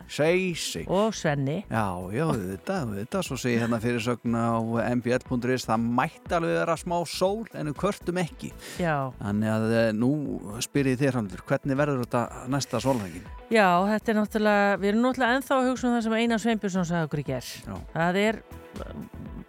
[0.09, 1.65] segi sig og Svenni.
[1.71, 4.61] Já, já, þetta, þetta, svo segi ég hérna fyrirsögn á
[4.97, 8.53] mbl.is, það mætti alveg vera smá sól en við kvörtum ekki.
[8.83, 10.11] Já, Þannig að eh, nú
[10.65, 13.27] spyr ég þér handur, hvernig verður þetta næsta sólhængin?
[13.53, 16.89] já, þetta er náttúrulega, við erum náttúrulega ennþá að hugsa um það sem Einar Sveinbjörnsson
[16.89, 17.51] sagði okkur í gerð.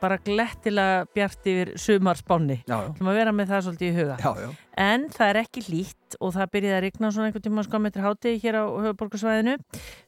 [0.03, 2.57] Bara glettilega bjart yfir sumarspánni.
[2.97, 4.17] Þú maður vera með það svolítið í huga.
[4.19, 4.49] já, já.
[4.79, 8.03] En það er ekki hlýtt og það byrjaði að rigna svona einhvern tíma sko metri
[8.03, 9.55] hátegi hér á höfuborgarsvæðinu.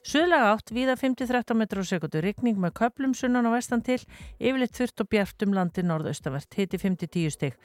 [0.06, 3.98] Suðlega átt, viða 5-13 metrar á sekundu, rigning með köplum sunnan og vestan til,
[4.38, 7.56] yfirleitt þurft og bjart um landi norðaustavert, hiti 5-10 stig.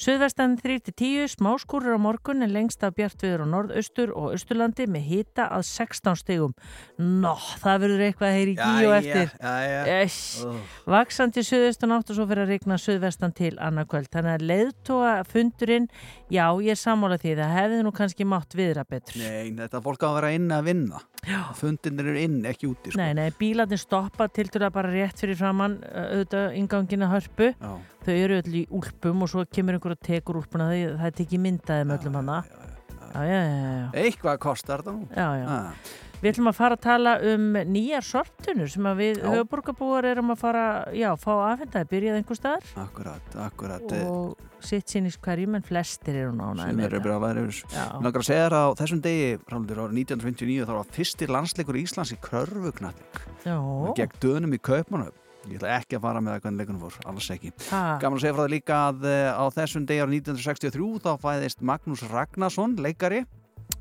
[0.00, 4.88] Suðvestan 3-10, smá skúrur á morgun en lengst af bjart viður á norðaustur og austurlandi
[4.88, 6.56] með hita að 16 stigum.
[6.96, 9.34] Nó, það verður eitthvað að heyri í og eftir.
[9.36, 10.46] Já, já, Esh.
[10.88, 14.10] Vaksandi suðaustan átt og svo fyrir að rigna suðvestan til annarkvöld.
[14.12, 15.90] Þannig að leiðtóa fundurinn,
[16.32, 19.16] já ég er sammála því það hefði nú kannski mátt viðra betur.
[19.22, 21.00] Nei, þetta fólk á að vera inn að vinna.
[21.28, 21.40] Já.
[21.54, 22.98] Fundinir eru inn, ekki úti, sko.
[23.00, 27.52] Nei, nei, bílarnir stoppa til það bara rétt fyrir framann auðvitað ingangina hörpu.
[27.54, 31.08] Já, Þau eru öll í úlpum og svo kemur einhver að tekur úlpuna því það
[31.10, 32.38] er tekið myndaði með öllum hana.
[32.48, 32.68] já, já.
[33.10, 33.88] Já, já, já, já.
[34.04, 35.08] Eitthvað kostar þetta nú.
[35.10, 35.46] já, já.
[35.50, 35.74] Ah,
[36.20, 39.24] Við ætlum að fara að tala um nýjar sortunur sem að við Já.
[39.32, 42.66] höfuborgarbúar erum að fara, já, fá aðfendaði, byrjað einhver staðar.
[42.82, 43.94] akkurat, akkurat.
[44.04, 47.70] og sitt sínis hverjum en flestir eru nána sem eru brjálæðir yfir þessu.
[47.74, 47.84] Já.
[47.94, 51.28] Mér langar að segja þér að á þessum degi, Ráldur, árið 1959, þá var fyrsti
[51.30, 53.18] landsleikur Íslands í körfuknalling.
[53.46, 53.56] Já,
[54.00, 55.16] Gegn dönum í Kaupmannöf.
[55.48, 57.50] Ég ætla ekki að fara með það hvernig leikunum fór, alls ekki.
[57.70, 61.12] ha, Gaman að segja frá það líka að eh, á þessum degi árið 1963 þá
[61.22, 63.22] fæðist Magnús Ragnarsson, leikari,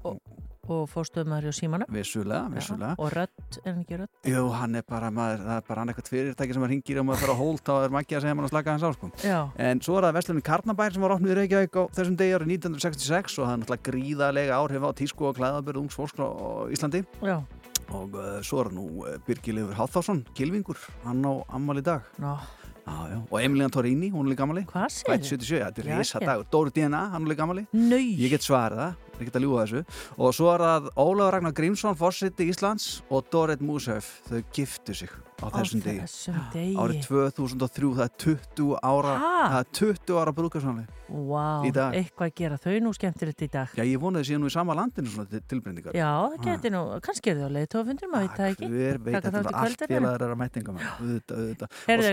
[0.07, 0.21] og
[0.91, 1.89] fórstöðumæður hjá símanum.
[1.93, 2.93] Vissulega, vissulega.
[2.97, 4.11] og rödd, er hann ekki rödd?
[4.29, 7.07] Jú, hann er bara, maður, það er bara hann eitthvað fyrirtæki sem að ringir og
[7.09, 9.11] maður fyrir að hólt og er makki að segja mann að slaka hans á, sko.
[9.25, 12.35] Já, En svo er það Vestlunni Karnabær sem var opnið í Reykjavík á þessum degi
[12.37, 16.27] árið 1966 og það er náttúrulega gríðarlega áhrif á tísku og klæðabörð ungs fólks á
[16.73, 17.03] Íslandi.
[17.25, 17.37] Já,
[17.89, 22.05] og uh, svo er nú uh, Birgilifur Háþásson, Kilvingur, hann á ammali dag.
[22.21, 22.35] Ná,
[22.85, 23.19] já, já.
[23.29, 26.25] og Emilian Torrini, hún er líka ammali hvað segir 77, þetta er já.
[26.25, 29.47] dag Dóri DNA, hann er líka ammali Nau, Ég get svarið það, ég get að
[29.47, 29.85] ljúga þessu.
[30.17, 35.28] Og svo er það Ólafur Ragnar Grímsson fórseti Íslands og Dorit Músef þau giftu sig
[35.39, 36.05] á þessum degi.
[36.53, 36.75] degi.
[36.79, 37.01] árið
[37.39, 39.35] 2003, það er 20 ára Ha?
[39.49, 40.33] það er 20 ára
[41.65, 41.95] í dag.
[41.97, 43.71] eitthvað að gera þau nú skemmtilegt í dag?
[43.73, 46.81] Já, ég vonaði síðan nú í sama landinu svona til- tilbreyningar Já, það geti nú,
[47.01, 48.69] kannski er þau á leiðtófundur, maður veit það ekki.
[48.69, 49.57] Hver veit, þetta er allt?
[49.59, 49.89] kvöldinu?
[49.89, 51.69] félagar er að mætinga auðvitað, auðvitað.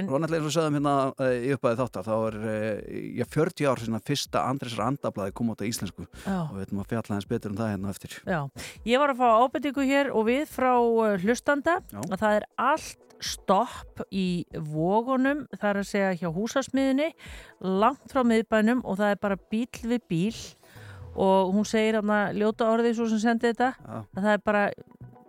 [0.06, 2.80] Og náttúrulega eins og sögðum hérna uh, í uppæði þáttar þá er, uh,
[3.20, 6.06] já, 40 ár sinna fyrsta Andresar andablaði kom út á íslensku.
[6.24, 6.38] Já.
[6.48, 8.16] og við veitum að fjalla hans betur en það hérna eftir.
[8.24, 8.40] Já,
[8.86, 13.02] ég var að fá ábyrtingu hér og við frá uh, hlustanda að það er allt
[13.22, 17.11] stopp í vógunum, það er að segja hjá húsasmiðinni,
[17.61, 20.42] langt frá miðbænum og það er bara bíl við bíl
[21.16, 23.96] og hún segir að ljóta orðið svo sem sendi þetta Já.
[24.05, 24.62] að það er bara,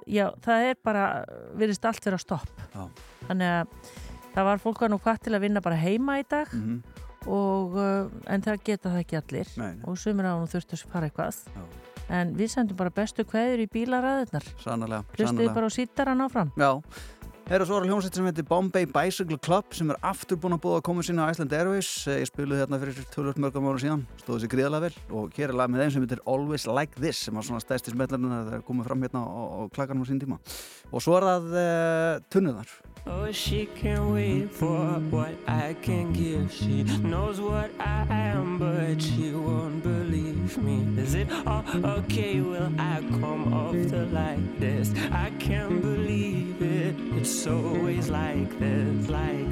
[0.03, 1.07] já, það er bara
[1.55, 2.51] virðist allt vera stopp.
[2.75, 2.83] Já.
[3.29, 3.91] þannig að
[4.35, 7.75] það var fólk var nú hvað til að vinna bara heima í dag mm og,
[7.75, 9.51] uh, en það geta það ekki allir.
[9.59, 9.83] Nei, nei.
[9.87, 11.43] og sumir á nú þurftu að fara eitthvað.
[11.51, 11.63] Já.
[12.07, 16.53] en við sendum bara bestu kveður í bílaræðunar hlustuðu bara á sítaran áfram.
[16.55, 16.69] Já,
[17.47, 20.79] Herra, svo er hljómsveit sem heitir Bombay Bicycle Club sem er aftur búin að búa
[20.81, 24.03] að koma sína á Iceland Airways Eh, ég spiluði hérna fyrir 12 mörgum ára síðan
[24.19, 27.23] stóðu sér gríðalega vel og hér er lag með þeim sem heitir Always Like This
[27.23, 30.19] sem var svona stæsti smetlarinn að það komið fram hérna á, á klakanum á sín
[30.19, 30.41] tíma
[30.91, 32.77] og svo er það uh, tunnuðar
[33.09, 36.51] Oh, she can't wait for what I can give.
[36.51, 40.83] She knows what I am, but she won't believe me.
[41.01, 42.41] Is it all okay?
[42.41, 44.91] Will I come off the like this?
[45.09, 46.95] I can't believe it.
[47.15, 49.46] It's always like this, like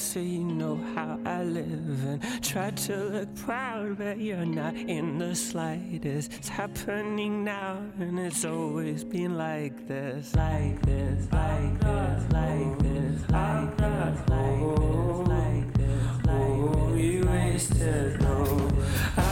[0.00, 2.04] so you know how I live.
[2.06, 6.32] And try to look proud, but you're not in the slightest.
[6.32, 13.28] It's happening now, and it's always been like this, like this, like this, like this,
[13.30, 17.00] like this, like this, like this, like this.
[17.00, 19.29] You wasted no.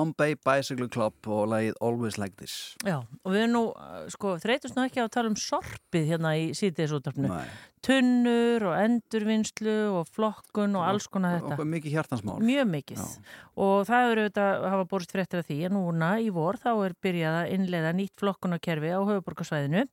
[0.00, 2.54] Bombay Bicycle Club og lagið Always Like This
[2.86, 6.32] Já, og við erum nú, uh, sko, þreytust nú ekki að tala um sorpið hérna
[6.40, 7.28] í sítiðisúttarpinu.
[7.80, 11.56] Tunnur og endurvinnslu og flokkun og alls konar þetta.
[11.62, 13.04] og mikið hjartansmál Mjög mikið.
[13.60, 16.68] Og það eru auðvitað að hafa borist fréttir af því að núna í vor þá
[16.74, 19.86] er byrjað að innleiða nýtt flokkunarkerfi á höfuborgarsvæðinu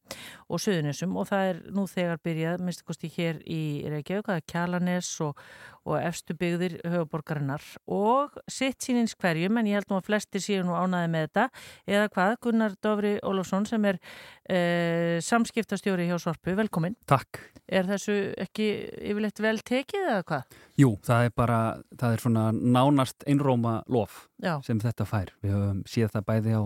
[0.51, 4.45] og söðunessum og það er nú þegar byrjað, minnst kosti hér í Reykjavík, það er
[4.51, 5.39] Kjalanes og,
[5.87, 10.67] og efstu byggðir höfuborgarinnar og sitt sínins hverjum en ég held nú að flestir séu
[10.67, 11.47] nú ánaði með þetta
[11.87, 14.01] eða hvað, Gunnar Dofri Ólafsson sem er
[14.49, 16.95] eh, samskiptastjóri hjá Sorpu, velkomin.
[17.09, 17.41] Takk.
[17.67, 18.67] Er þessu ekki
[19.11, 20.59] yfirleitt vel tekið eða hvað?
[20.79, 21.59] Jú, það er bara,
[21.99, 24.55] það er svona nánast einróma lof Já.
[24.63, 25.33] sem þetta fær.
[25.43, 26.63] Við höfum síðan það bæði á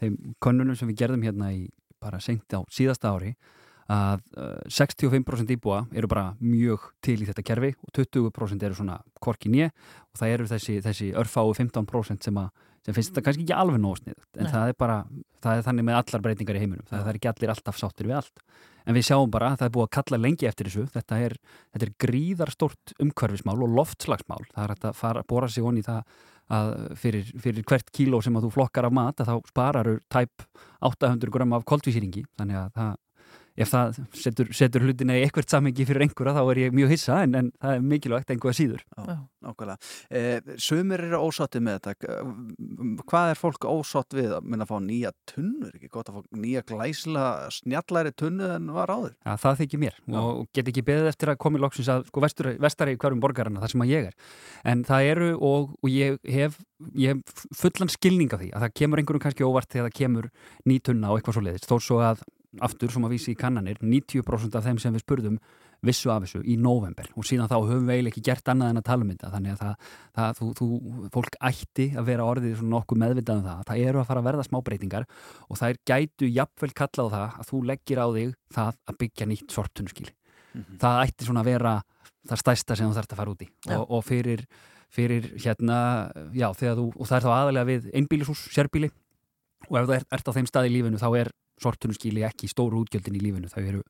[0.00, 1.66] þeim könnunum sem við gerðum hérna í
[2.04, 3.34] bara seint á síðasta ári
[3.90, 9.00] að uh, 65% íbúa eru bara mjög til í þetta kerfi og 20% eru svona
[9.20, 12.48] korki nýja og það eru þessi, þessi örfáu 15% sem, að,
[12.84, 14.52] sem finnst þetta kannski ekki alveg nósnið en Nei.
[14.52, 14.98] það er bara,
[15.44, 18.10] það er þannig með allar breytingar í heiminum, það, það er ekki allir alltaf sáttir
[18.10, 18.44] við allt.
[18.84, 21.34] En við sjáum bara að það er búið að kalla lengi eftir þessu þetta er,
[21.72, 24.42] þetta er gríðarstort umhverfismál og loftslagsmál.
[24.52, 26.02] Það er að fara, bóra sig honni í það
[26.52, 30.44] að fyrir, fyrir hvert kíló sem að þú flokkar af mat að þá spararu tæp
[30.84, 32.92] 800 gram af koldvísýringi þannig að það
[33.54, 37.20] ef það setur, setur hlutina í eitthvað samengi fyrir einhverja þá er ég mjög hissa
[37.22, 39.76] en, en það er mikilvægt einhverja síður Já, nákvæmlega.
[40.10, 42.20] Eh, sumir eru ósátti með þetta.
[43.04, 45.72] Hvað er fólk ósátt við að minna að fá nýja tunnur?
[45.76, 47.24] Ekki gott að fá nýja glæsla
[47.58, 49.16] snjallæri tunnu en var áður?
[49.20, 52.50] Já, það þykir mér og get ekki beðið eftir að komi loksins að sko vestur,
[52.62, 54.30] vestari í hverjum borgarana þar sem að ég er.
[54.72, 56.56] En það eru og, og ég, hef,
[56.98, 60.30] ég hef fullan skilning af því að það kemur einhverjum kannski óvart þegar það kemur
[60.64, 61.68] ný tunna og eitthvað svo leiðist.
[61.70, 62.24] Þó svo að
[62.60, 65.38] aftur sem að vísi í kannanir 90% af þeim sem við spurðum
[65.84, 68.80] vissu af þessu í november og síðan þá höfum við eiginlega ekki gert annað en
[68.80, 69.30] að tala um þetta.
[69.34, 70.68] Þannig að það, það þú, þú,
[71.12, 73.64] fólk ætti að vera orðið svona nokkuð meðvitað um það.
[73.68, 75.06] Það eru að fara að verða smá breytingar
[75.48, 79.00] og það er gætu jafnvel kallað á það að þú leggir á þig það að
[79.04, 80.10] byggja nýtt sorptunskil
[80.54, 80.76] Mhm.
[80.78, 81.70] það ætti svona að vera
[82.30, 83.48] það stæsta sem þú þarfst að fara út í.
[83.66, 83.74] Já.
[83.74, 84.44] og, og fyrir,
[84.94, 85.78] fyrir hérna
[86.30, 88.90] já, þú, og það er þá aðalega við einbílishús, sérbíli
[89.66, 91.32] og ef þú ert, ert á þeim stað í lífinu þá er
[91.64, 93.50] sorptunskili ekki stóru útgjöldin í lífinu.
[93.52, 93.82] Þau eru,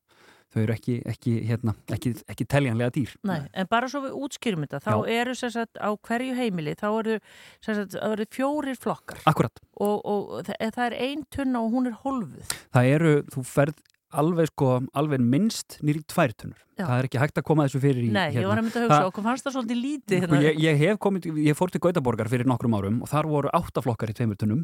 [0.55, 3.15] þau eru ekki, ekki, hérna, ekki, ekki teljanlega dýr.
[3.27, 5.15] Nei, en bara svo við útskýrum þetta, þá Já.
[5.21, 7.17] eru sagt á hverju heimili, þá eru
[7.65, 9.25] sagt, eru fjórir flokkar.
[9.31, 12.55] Akkurat, og, og það, er ein tunna og hún er holfuð.
[12.77, 13.83] það eru, þú ferð
[14.15, 18.13] alveg sko, alveg minnst nýri tværtunur, það er ekki hægt að koma þessu fyrir í
[18.15, 20.43] Nei, ég var að mynda að hugsa, okkur fannst það svolítið lítið Sko, hérna.
[20.45, 24.13] ég, ég hef komið, ég fór til Gautaborgar fyrir nokkrum árum og þar voru áttaflokkar
[24.13, 24.63] í tveimur tunnum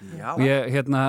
[0.00, 0.30] Já.
[0.32, 1.00] og ég, hérna,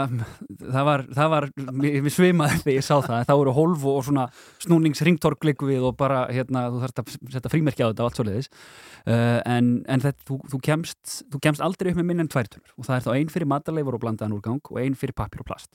[0.60, 1.48] það var, það var
[1.80, 4.26] við svimaði þegar ég sá það en það voru hólf og svona
[4.66, 8.20] snúningsringtork liggu við og bara, hérna, þú þarfst að setja frímerki á þetta og allt
[8.20, 12.26] svo leiðis uh, en, en þetta, þú, þú, kemst, þú kemst aldrei upp með minn
[12.26, 15.00] en tvær tunnur og það er þá ein fyrir matarleifur og blandaðan úrgang og ein
[15.00, 15.72] fyrir pappir og plast.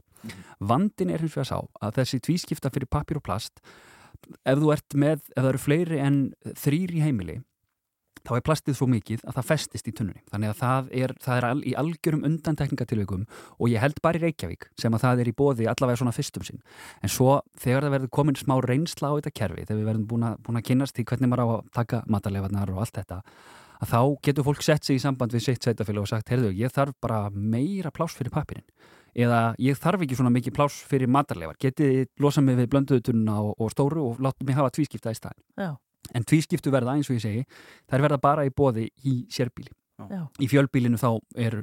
[0.61, 3.65] Vandin er hins vegar sá að þessi tvískipta fyrir pappir og plast
[4.45, 6.23] ef þú ert með, ef það eru fleiri en
[6.59, 7.41] þrýr í heimili
[8.27, 10.23] þá er plastið svo mikið að það festist í tunnunni.
[10.33, 14.25] Þannig að það er, það er al, í algjörum undantekningatilveikum og ég held bara í
[14.25, 16.65] Reykjavík sem að það er í bóði allavega svona fyrstum sinn.
[17.03, 20.27] En svo þegar það verður komin smá reynsla á þetta kerfi þegar við verðum búin
[20.31, 23.23] að, búin að kynast í hvernig maður á að taka matarleifarnar og allt þetta
[23.77, 26.73] að þá getur fólk sett sig í samband við sitt sveitafélag og sagt, heyrðu, ég
[26.73, 28.65] þarf bara meira pláss fyrir pappirinn
[29.17, 31.57] eða ég þarf ekki svona mikið pláss fyrir matarleifar.
[31.61, 35.41] Getið losa mig við blönduðutununa og, og stóru og láta mig hafa tvískipta í staðin.
[36.15, 37.43] En tvískiptu verða eins og ég segi
[37.91, 40.27] þær verða bara í bóði í sérbíli Já.
[40.41, 41.63] í fjölbílinu þá er,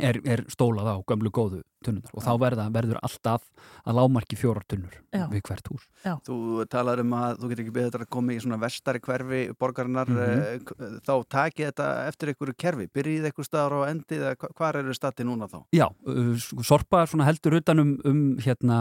[0.00, 3.44] er, er stólað á gömlu góðu tunnunar og þá verða, verður alltaf
[3.84, 5.26] að lámarki fjórar tunnur Já.
[5.30, 5.84] við hvert hús
[6.24, 6.36] Þú
[6.72, 10.08] talar um að þú getur ekki beðið þetta að koma í svona vestari hverfi borgarinnar
[10.08, 10.18] Mhm.
[10.24, 14.76] mm þá takið þetta eftir einhverju kerfi byrjið eitthvað staðar og endið eða hva- hvar
[14.80, 15.58] eru stati núna þá?
[15.76, 18.78] Já, uh, sko, Sorpa svona heldur utanum um, hérna,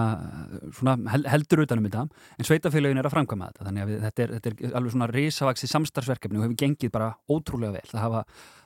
[1.32, 2.04] heldur utanum þetta
[2.40, 5.10] en sveitafélagin er að framkvæma þetta þannig að við, þetta, er, þetta er alveg svona
[5.12, 8.24] risavaksi samstarfsverkefni og hefur gengið bara ótrúlega vel það hafa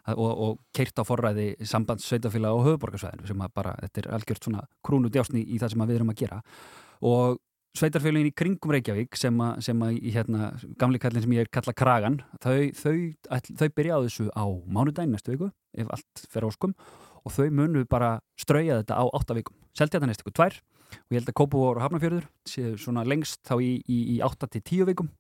[0.08, 4.48] og, og keirt á forræði sambands sveitafélag á höfuborgarsvæðinu sem að bara, þetta er algjört
[4.48, 6.40] svona krúnu djásni í það sem við erum að gera.
[7.06, 7.38] Og
[7.78, 11.52] sveitarfélagin í kringum Reykjavík sem að, sem að í hérna gamli kallin sem ég er
[11.54, 12.96] kalla Kragan þau, þau,
[13.28, 16.74] þau, þau byrja á þessu á mánudaginn næstu viku ef allt fer áskum
[17.24, 19.58] og þau munu bara strauja þetta á átta vikum.
[19.78, 23.44] Seldi þetta næstu viku tvær og ég held að Kópavór og Hafnarfjörður séu svona lengst
[23.46, 25.12] þá í, í, í átta til tíu vikum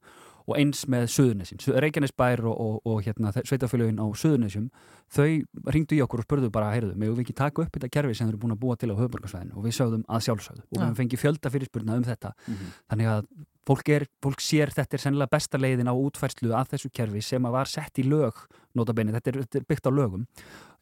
[0.47, 4.69] og eins með Suðurnesin, Reykjanesbær og, og, og hérna, sveitafélagin á Suðurnesjum
[5.11, 5.27] þau
[5.75, 8.27] ringdu í okkur og spurðu bara heyrðu, megum við ekki taka upp þetta kerfi sem
[8.27, 10.65] þau eru búin að búa til á höfuborgarsvæðinu og við sögðum að sjálfsögðu.
[10.71, 12.33] Og við fengið fjölda fyrirspurna um þetta.
[12.47, 12.73] Mhm.
[12.91, 13.29] þannig að
[13.67, 17.47] fólk, er, fólk sér þetta er sennilega besta leiðin á útfærslu að þessu kerfi sem
[17.47, 18.39] að var sett í lög
[18.77, 20.23] notabenni, þetta er, þetta er byggt á lögum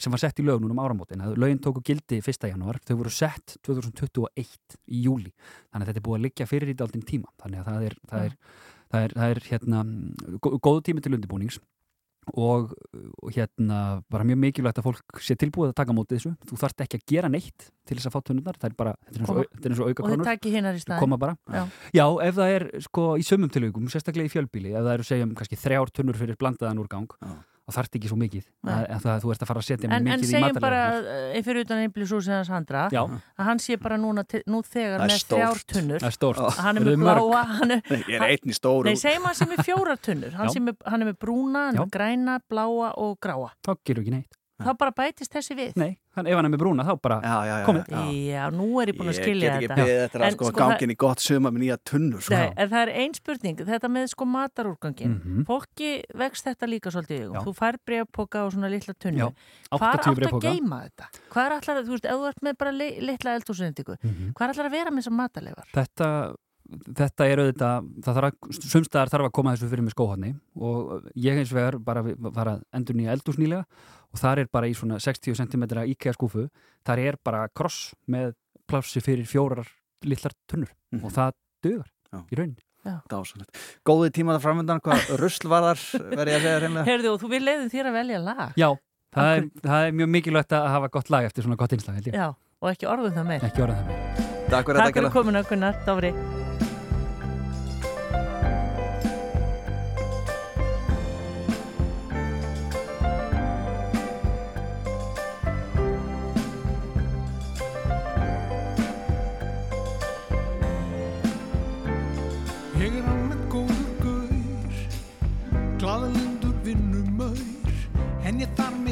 [0.01, 1.23] sem var sett í lög núna um áramótin.
[1.39, 2.49] Lögin tóku gildi 1.
[2.51, 6.73] janúar, þau voru sett 2021 í júli þannig að þetta er búið að liggja fyrir
[6.73, 7.31] í daldinn tíma.
[7.41, 8.37] Þannig að það er, það er,
[8.91, 9.85] það er, það er hérna,
[10.41, 11.59] gó- góðu tími til undirbúnings
[12.33, 12.71] og,
[13.21, 13.79] og hérna
[14.09, 16.97] bara mjög mikilvægt að fólk sé tilbúið að taka á móti þessu, þú þarft ekki
[16.97, 19.35] að gera neitt til þess að fá tunnurnar, það er bara þetta er eins og,
[19.35, 19.43] Koma.
[19.43, 20.03] au- þetta er eins og auka
[20.79, 21.03] í staðinn.
[21.05, 21.63] koma bara Já.
[21.93, 25.35] Já, ef það er sko í sömum tilvíkum, sérstaklega í fjölbíli ef það eru segjum
[25.37, 27.13] kannski þrjár tunnur fyrir blandaðan úrgang
[27.65, 29.93] þá þarft ekki svo mikið að, að það, þú ert að fara að setja En,
[29.95, 33.01] en mikið í segjum bara, matarleifar uh, fyrir utan einblísúsið hans Handra, Já.
[33.41, 35.67] að hann sé bara núna, nú þegar Það er með þrjár stórt.
[35.73, 35.99] tunnur.
[36.05, 36.43] Það er stórt.
[36.45, 37.35] Að Hann er Eru með mörg?
[37.55, 37.81] hann er...
[38.05, 38.85] Ég er einn í stóru.
[38.91, 40.37] Nei, segjum hann sem er fjórar tunnur.
[40.37, 43.49] Hann, er, hann er með brúna, hann með græna, bláa og gráa.
[43.65, 45.71] þá gerur ekki neitt Þá bara bætist þessi við.
[45.75, 47.89] Nei, hann, ef hann er með brúna þá bara já, já, já, komið
[48.31, 49.75] Já, nú er ég búin að Ég skilja get ekki þetta.
[49.81, 52.37] beðið þetta að sko, sko, gangin í gott suma með nýja tunnur sko.
[52.39, 55.17] Nei, en það er ein spurning, þetta með sko matarúrgangin.
[55.19, 55.43] Mhm.
[55.49, 55.89] Fólki
[56.23, 57.35] vext þetta líka svolítið.
[57.43, 59.27] Þú fær breyfpoka og svona litla tunnu.
[59.27, 59.27] Já,
[59.75, 61.09] Hvað 80 er átt að geima þetta?
[61.35, 64.33] Hvað er allar, þú veist, ef þú ert með bara li- litla eldhúsindíku, Mhm.
[64.33, 65.67] hvað er allar að vera með þessar matarleifar?
[65.75, 66.09] þetta,
[66.95, 71.03] þetta er auðvitað það þarf að, sumstaðar þarf að koma þessu fyrir með skóhóðni og
[71.15, 73.65] ég eins vegar bara var að endur nýja eldús nýlega
[74.15, 76.47] og þar er bara í svona 60 cm IKEA skúfu,
[76.87, 78.33] þar er bara kross með
[78.69, 79.67] plássi fyrir fjórar
[80.07, 81.35] litlar tunnur og það
[81.65, 81.91] dugar
[82.31, 82.61] í rauninni.
[83.85, 86.85] Góði tíma það framöndan, hvað rusl var þar, verði ég að segja reynlega?
[86.85, 88.55] Herðu, og þú vil leiðum þér að velja lag.
[88.61, 88.69] Já,
[89.17, 92.11] það er, það er mjög mikilvægt að hafa gott lag eftir svona gott einslag held
[92.13, 92.21] ég.
[92.21, 92.29] Já,
[92.61, 93.49] og ekki orðum það meir.
[93.49, 94.25] Ekki orðað það meir.
[94.53, 96.13] Takk fyrir komin okkurnar, Dóri.
[96.13, 96.44] Ég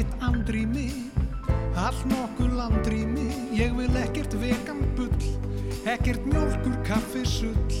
[0.04, 0.90] mitt andrými,
[1.76, 3.28] allt nokkuð landrými.
[3.52, 5.28] Ég vil ekkert vegan bull,
[5.84, 7.72] ekkert mjölkur kaffisull,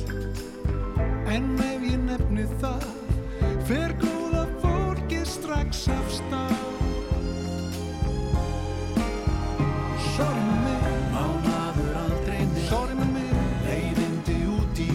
[1.26, 2.86] en ef ég nefni það,
[3.68, 6.56] fer góða fólkið strax af stað.
[10.14, 14.90] Sorry með mig, má maður aldrei neitt, sorry með mig, leiðindi út í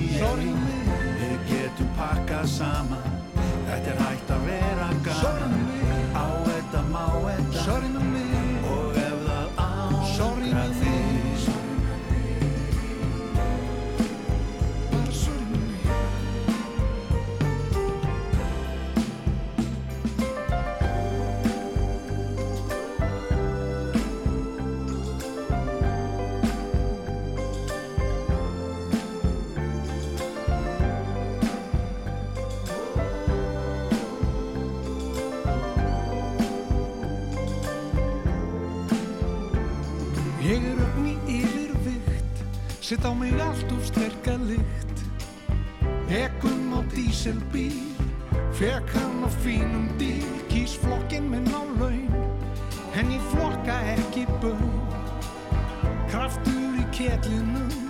[0.64, 3.09] mig Við getum pakkað saman
[42.90, 44.98] Sitt á mig allt of sterka lykt.
[46.10, 47.78] Ekkum á díselbíl
[48.58, 50.26] Fekk hann á fínum díl.
[50.50, 52.10] Kýs flokkin minn á laun
[52.98, 54.74] En ég flokka ekki bön
[56.10, 57.89] Kraftur í kettlinu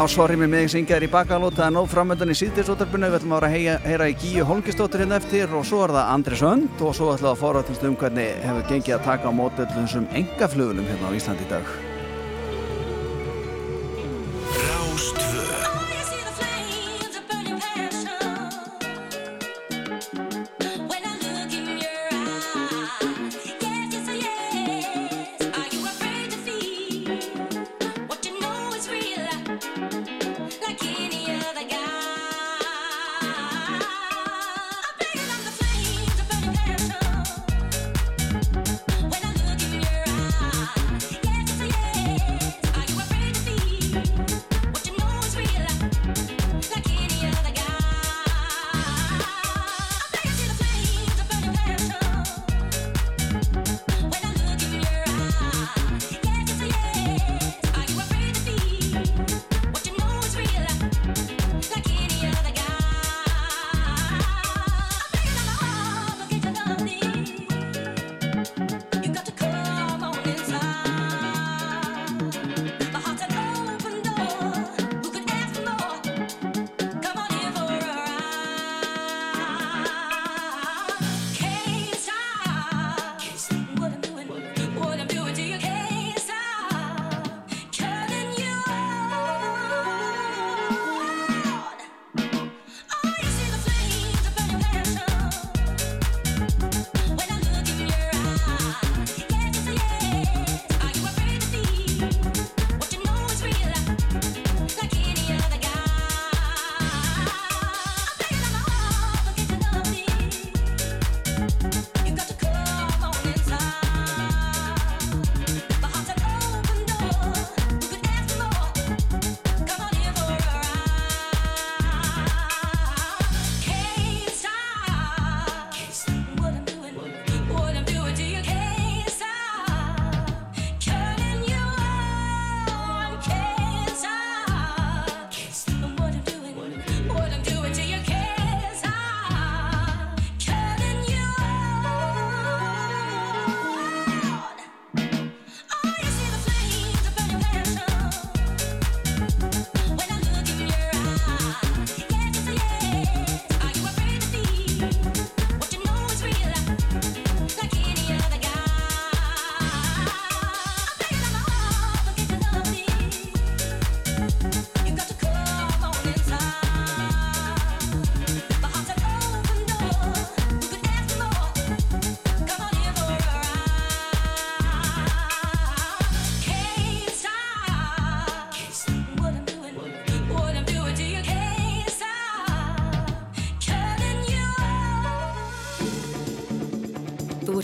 [0.00, 1.58] Já, sorry með mig, syngjaður í bakalót.
[1.58, 4.46] Það er nóg framöndan í síðdeisóttarpinu við ætlum að vera að heyra, heyra í Gíu
[4.48, 7.86] Holmgistóttir hérna eftir og svo er það Andri Sönd og svo ætlum við að forrættast
[7.90, 11.89] um hvernig hefur gengið að taka á mótöldum sem engaflugulum hérna á Íslandi í dag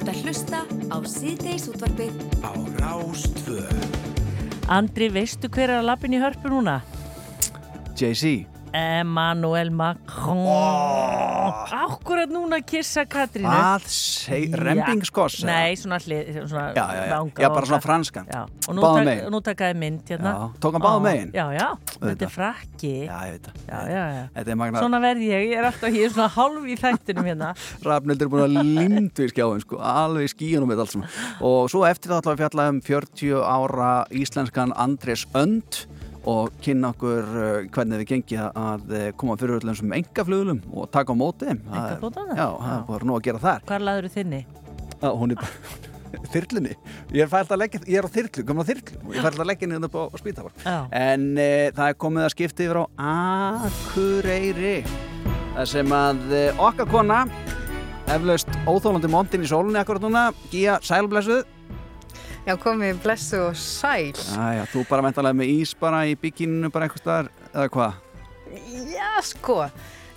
[0.07, 2.15] ert að hlusta á síðdeis útvarpið.
[2.47, 3.65] Á Rástvö
[4.71, 6.79] Andri, veistu hver er að lappin í hörpu núna?
[7.99, 8.47] Jay-Z.
[8.77, 10.47] Emmanuel Macron
[12.07, 13.51] Akkurat núna að kissa Katrínu.
[13.51, 15.41] Hvað seg, rembingskoss?
[15.41, 15.49] eða?
[15.51, 17.09] Nei, svona hlið svona Já, já, já.
[17.11, 18.29] vanga, Já, bara svona franskan.
[18.31, 20.35] Já, og nú, tak, nú takaði mynd hérna.
[20.63, 21.33] Tók hann báðum Á, megin?
[21.35, 22.93] Já, já, þetta er frakki.
[23.09, 24.55] Já, ég veit það.
[24.63, 27.51] Magna Svona verð ég, ég er alltaf, er svona hálf í þættinum hérna.
[27.91, 31.19] Rafnildur er búin að lindu í skjáðum sko, alveg í skíunum með allt saman.
[31.43, 33.91] Og svo eftir það ætlaum við að fjalla um 40 ára
[34.23, 35.83] íslenskan Andrés Önd
[36.27, 40.89] og kynna okkur uh, hvernig við gengi að uh, koma fyrir öllum sem engaflugulum og
[40.95, 42.33] taka á móti Einkaflugvélum?
[42.35, 43.66] Já, það er bara nú að gera þar.
[43.70, 44.41] Hvar laður þinni?
[44.99, 45.93] Á, hún er bara
[46.35, 46.77] þyrlunni.
[47.14, 49.01] Ég er leggja, ég er á þyrlu, komum á þyrlu.
[49.11, 50.77] Ég er fælt að leggja henni upp á spítafar Já.
[50.91, 52.85] en e, það er komið að skipta yfir á
[53.66, 54.77] Akureyri
[55.57, 57.20] það sem að e, okkar kona
[58.12, 61.56] eflaust óþólandi mondin í sólunni akkurat núna, Gía Sælblessuð
[62.47, 64.13] Já, komið blessu og sæl.
[64.39, 68.01] Æja, þú bara mentalega með ís bara í byggininu bara eitthvað staðar, eða hvað?
[68.95, 69.57] Já, sko.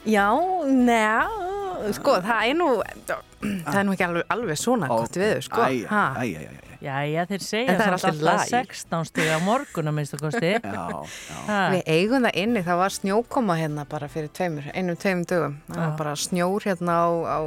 [0.06, 0.28] Já,
[0.70, 2.68] neða, sko, það er nú,
[3.10, 5.66] það er nú ekki alveg, alveg svona gott við, sko.
[5.66, 6.04] Æja, Ha.
[6.24, 8.70] æja, æja Jæja, þeir En segja það er alltaf alltaf lag.
[8.72, 12.94] 16 stig á morgun að minnstu kosti Já, já Við eigum það inni, það var
[12.96, 15.58] snjókoma hérna bara fyrir tveimur, einum tveimur dögum.
[15.68, 15.98] Það var Já.
[16.00, 17.40] bara snjór hérna á, á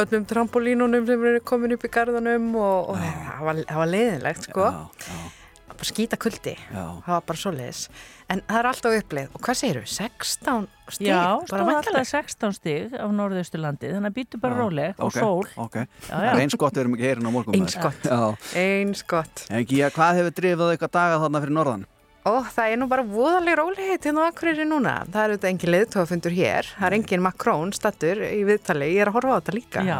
[0.00, 4.50] öllum trampolínunum sem eru komin upp í garðanum og, og það, var, það var leiðinlegt,
[4.50, 4.72] sko.
[5.72, 6.82] Bara skýta kuldi, Já.
[7.02, 7.78] það var bara svoleiðis.
[8.30, 9.30] En það er alltaf uppleið.
[9.34, 9.92] Og hvað segir þú?
[9.92, 11.06] 16 stík?
[11.08, 12.08] Já, bara stóð alltaf væntanlega?
[12.12, 15.78] 16 stig á norðausturlandi þannig að býtu bara róleg og ok, sól ok.
[15.80, 16.28] Já, já.
[16.30, 18.06] er eins gott við erum ekki heyrin á morgun Eins gott.
[18.06, 18.20] Já.
[18.62, 19.44] Eins gott.
[19.50, 21.88] En Gía, hvað hefur drifið eitthvað daga þarna fyrir norðan?
[22.22, 24.92] Ó, það er nú bara voðaleg rólegheit hérna á Akureyri núna.
[25.10, 26.68] Það er auðvitað engin leiðtófafundur hér.
[26.76, 28.90] Það er engin Macron stattur í viðtali.
[28.94, 29.82] Ég er að horfa á þetta líka.
[29.88, 29.98] Já,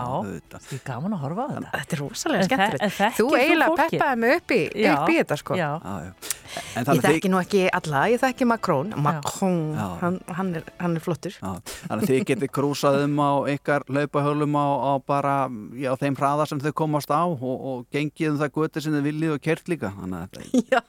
[0.55, 3.19] það er gaman að horfa á þetta Þetta er rosalega skemmtilegt.
[3.19, 5.59] Þú eiginlega peppaði mig upp í, Já, upp í þetta sko.
[5.59, 5.71] já.
[5.83, 6.15] En
[6.53, 8.93] Ég þekki nú ekki alla, ég þekki Macron.
[9.03, 9.87] Macron, Já.
[10.03, 11.35] hann, hann, er, hann er flottur.
[11.39, 11.53] Já,
[11.89, 15.35] þannig að þið getið krúsað um á ykkar laupahölum á, á bara
[15.79, 19.07] já, þeim hraða sem þau komast á og, og gengið um það göti sem þið
[19.09, 20.83] viljið og kert líka þannig að þetta Já,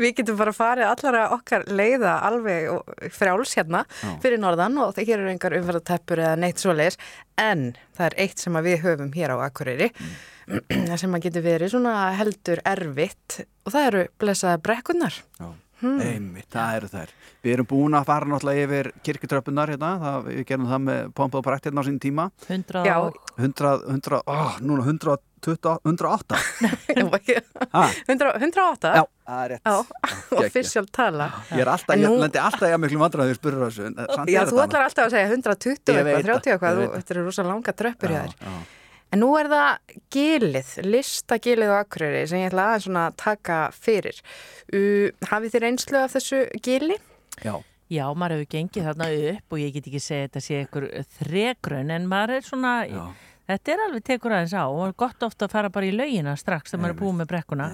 [0.00, 4.12] við getum bara farið allara okkar leiða alveg og- frjáls hérna Já.
[4.24, 6.98] fyrir norðan og það hér eru engar umferðateppur eða neitt svoleiðis
[7.40, 9.90] en það er eitt sem að við höfum hér á Akureyri
[10.88, 15.52] það sem að getur verið svona heldur erfitt og það eru blessaða brekkunnar Já.
[15.84, 15.98] Hmm.
[16.00, 17.10] Einmitt, það eru þær.
[17.44, 21.40] Við erum búin að fara náttúrulega yfir kirkutröppunar hérna, það, við gerum það með pompa
[21.40, 22.24] og prætt hérna á sín tíma.
[22.46, 22.94] 100 Já.
[23.36, 26.38] 100, 100, oh, núna 120, 108.
[27.74, 27.82] Ha?
[28.06, 28.94] 100 108?
[28.94, 29.66] Já, það er rétt.
[29.66, 29.74] Já,
[30.46, 33.34] official tala Ég er alltaf, En ég nú- lendi alltaf ég að miklu vandræði þegar
[33.34, 33.86] ég spurur þessu.
[33.90, 36.80] en samt Já, þú ætlar alltaf að segja 120 Ég eitthvað, veit það, 30 eitthvað,
[36.94, 38.14] þetta eru rosa langa tröppur.
[38.14, 38.24] Já,
[39.12, 43.58] En nú er það gilið, listagilið á Akureyri sem ég ætla aðeins svona að taka
[43.76, 44.18] fyrir.
[44.72, 46.98] Uh, hafið þið reynslu af þessu gili?
[47.44, 47.54] Já.
[47.92, 50.86] Já, maður hefur gengið þarna upp og ég get ekki segið þetta sé ykkur
[51.18, 52.72] þregrun en maður er svona,
[53.48, 56.34] þetta er alveg tekur aðeins á og er gott ofta að fara bara í laugina
[56.38, 57.66] strax þegar maður er búið með brekkuna.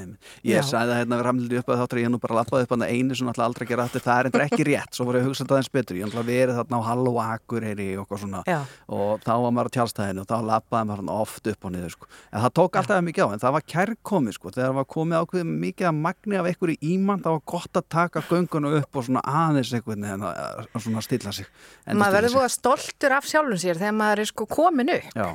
[0.46, 0.66] Ég Já.
[0.66, 2.84] sagði það hérna við ramlið upp að þáttur að ég nú bara lappaði upp að
[2.90, 5.24] einu sem alltaf aldrei að gera þetta, það er endur ekki rétt svo voru ég
[5.24, 8.04] að hugsa þetta aðeins betur, ég hef alltaf verið þarna á Hall og Akureyri og
[8.04, 8.58] eitthvað svona Já.
[8.90, 11.94] og þá var maður á tjálstæðinu og þá lappaði maður þarna oft upp og niður
[11.94, 12.10] sko.
[12.30, 15.52] en það tók alltaf mikið á, en það var kærkomið sko, þegar var komið ákveðið
[15.64, 19.22] mikið að magni af einhverju ímann, það var gott að taka gönguna upp og svona
[19.26, 20.40] aðeins einhvern veginn að
[20.74, 21.48] að svona stilla sig
[21.86, 25.08] Maður verður búið stoltur af sjálfum sér þegar maður er sko komin upp.
[25.16, 25.28] Já,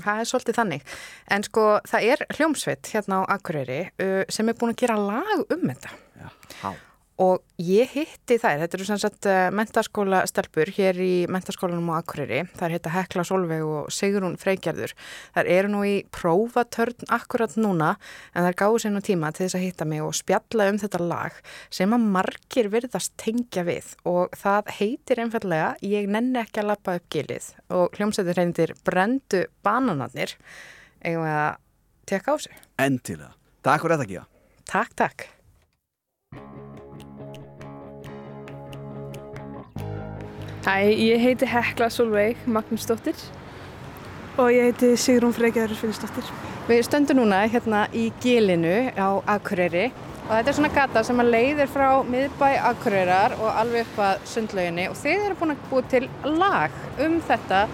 [0.00, 0.94] Það er svolítið þannig.
[1.36, 5.44] En sko það er hljómsveit hérna á Akureyri uh, sem er búin að gera lag
[5.52, 5.94] um þetta.
[6.62, 6.72] há
[7.22, 12.00] Og ég hitti þær, þetta eru sem sagt uh, mentaskóla stelpur hér í mentaskólanum á
[12.00, 12.40] Akureyri.
[12.58, 14.94] Það heita Hekla Solveig og Sigrún Freygerður.
[15.36, 17.92] Það eru nú í prófatörn akkurat núna
[18.34, 21.02] en er gáðu sér nú tíma til þess að hitta mig og spjalla um þetta
[21.04, 21.36] lag
[21.70, 26.96] sem að margir virðast tengja við og það heitir einfallega Ég nenni ekki að lappa
[26.98, 30.34] upp gilið og hljómsveitir reyndir Brendu bananarnir
[31.02, 31.54] eigum við að
[32.10, 32.58] tekka á sig.
[32.82, 34.26] Endilega, takk fyrir þetta ekki
[34.72, 35.30] Takk, takk.
[40.62, 43.18] Hæ, ég heiti Hekla Solveig Magnúsdóttir
[44.38, 46.28] og ég heiti Sigrún Freygjörður Finnsdóttir.
[46.68, 49.88] Við stöndum núna hérna í gilinu á Akureyri
[50.22, 54.22] og þetta er svona gata sem að leiðir frá miðbæ Akureyrar og alveg upp að
[54.32, 56.04] sundlauginni og þið eru búin að búið til
[56.38, 57.64] lag um þetta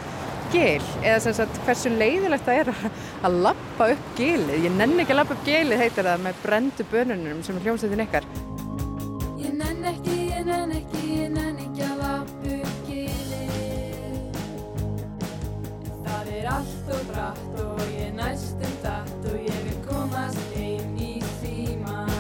[0.49, 2.73] gil eða sem sagt hversu leiðilegt það er
[3.29, 4.65] að- lappa upp gilið.
[4.65, 8.05] Ég nenni ekki að lappa upp gilið heitir það með brendu bönunum sem er hljómsveitin
[8.09, 8.25] ykkar.
[9.45, 11.98] Ég nenn ekki, ég nenn ekki, ég nenn ekki að
[16.39, 22.13] Er allt og brætt og ég næstum datt og ég vil komast heim í síman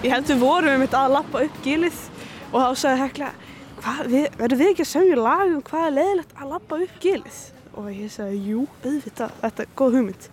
[0.00, 1.98] Ég held við vorum einmitt að lappa upp gilið
[2.48, 3.26] og þá sagði Hekla,
[3.82, 6.94] hvað, við, verðum við ekki að semja lag um hvað er leðilegt að labba upp
[7.02, 7.40] gilið?
[7.74, 10.28] Og ég sagði, jú, auðvitað, þetta er góð hugmynd.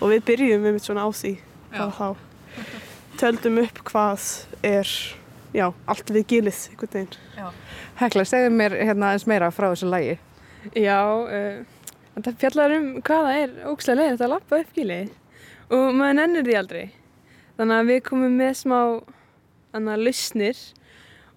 [0.00, 1.32] Og við byrjum með mitt svona á því,
[1.76, 2.08] þá þá.
[3.22, 4.26] Töldum upp hvað
[4.66, 4.96] er,
[5.54, 7.54] já, allt við gilið, einhvern veginn.
[8.02, 10.18] Hekla, segðu mér hérna eins meira frá þessu lagi.
[10.74, 11.78] Já, uh,
[12.16, 15.10] þetta fjallar um hvað það er ógslag leiðilegt að labba upp gilið.
[15.72, 16.84] Og maður nennir því aldrei.
[17.56, 18.78] Þannig að við komum með smá
[19.72, 20.62] annað lausnir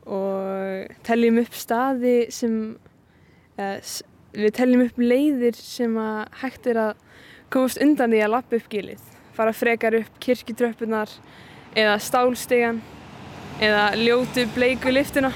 [0.06, 2.56] og teljum upp staði sem
[3.58, 3.80] eða,
[4.36, 7.04] við teljum upp leiðir sem að hægt er að
[7.54, 11.12] komast undan því að lappa upp gilið fara frekar upp kirkjutröppunar
[11.76, 12.80] eða stálstegan
[13.64, 15.32] eða ljótu bleiku liftuna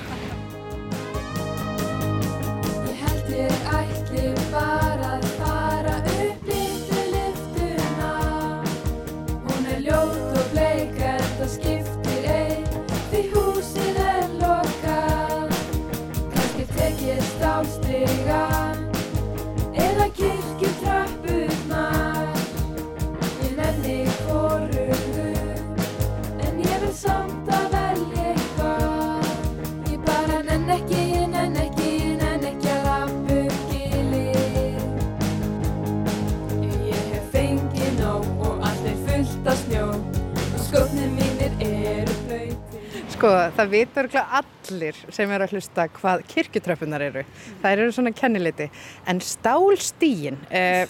[43.19, 47.23] Sko, það vitur allir sem eru að hlusta hvað kirkjutröppunar eru.
[47.59, 48.69] Það eru svona kenniliti.
[49.11, 50.85] En stálstígin, uh,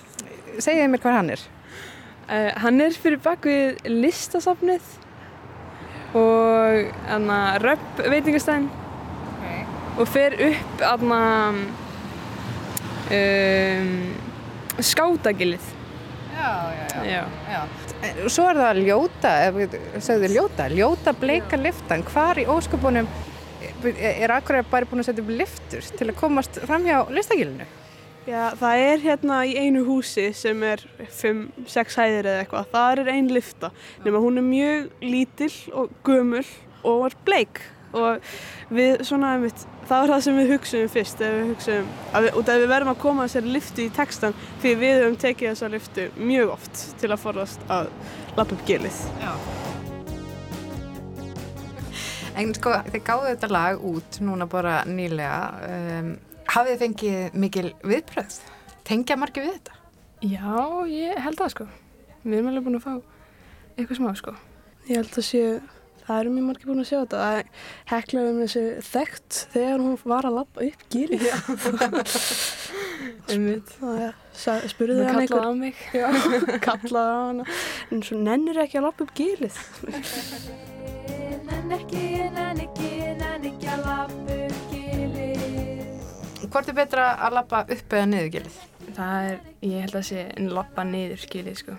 [0.62, 1.48] segið mér hvað hann er.
[2.28, 4.94] Uh, hann er fyrir bakvið listasafnið
[6.22, 6.94] og
[7.66, 8.70] röpp veitingastæðin
[9.98, 11.26] og fer upp anna,
[13.18, 13.94] um,
[14.78, 15.74] skátagilið.
[16.38, 17.24] Já, já, já.
[17.58, 17.79] já.
[18.04, 22.06] Eh, Svo er það ljóta, eða segðu ljóta, ljóta bleika liftan.
[22.08, 23.10] Hvar í ósköpunum
[24.00, 27.68] er akkurat bara búin að setja upp liftur til að komast fram hjá listagilinu?
[28.30, 32.72] Já, það er hérna í einu húsi sem er 5-6 hæðir eða eitthvað.
[32.76, 33.72] Það er ein lifta,
[34.06, 36.45] nema hún er mjög lítill og gömul
[36.84, 37.62] og var bleik.
[37.98, 38.34] Og
[38.70, 42.60] við svona, einmitt, það var það sem við hugsaðum fyrst, við hugsaðum, að við, af
[42.62, 46.54] við verðum að koma þessari liftu í textan, því við höfum tekið þessa liftu mjög
[46.58, 47.90] oft til að forðast að
[48.38, 49.02] lappa upp gilið.
[49.24, 49.34] Já.
[52.40, 55.40] En sko, þið gáðu þetta lag út núna bara nýlega.
[55.66, 56.14] Um,
[56.48, 58.38] hafið þið fengið mikil viðbröð?
[58.88, 59.80] Tengja margir við þetta?
[60.30, 60.54] Já,
[60.92, 61.66] ég held það sko.
[62.24, 62.94] Við erum alveg búin að fá
[63.80, 64.34] eitthvað smá sko.
[64.88, 65.44] Ég held að sé,
[66.10, 67.20] það eru mjög margir búin að sjá þetta.
[67.30, 67.51] Það
[67.93, 71.28] heklaði um þessi þekkt þegar hún var að lappa upp gýrið.
[74.39, 75.84] Það spurði hann kallaði á mig.
[75.93, 76.07] Já,
[76.68, 77.45] kallaði á hana.
[77.93, 79.60] En svo nennir ekki að lappa upp gýrið.
[81.49, 82.03] Nenn ekki,
[82.34, 86.03] nenn ekki, nenn ekki að lappa upp gilið.
[86.49, 88.60] Hvort er betra að lappa upp eða niður gilið?
[88.97, 91.78] Það er, ég held að sé en lappa niður gýrið sko.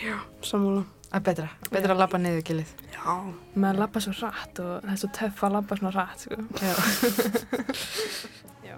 [0.00, 0.86] Já, sammála.
[1.06, 2.70] Það er betra, betra að lappa niður gilið.
[2.92, 3.12] Já.
[3.54, 6.38] Maður lappa svo rætt og það er svo töff að lappa svona rætt sko.
[6.62, 6.74] Já.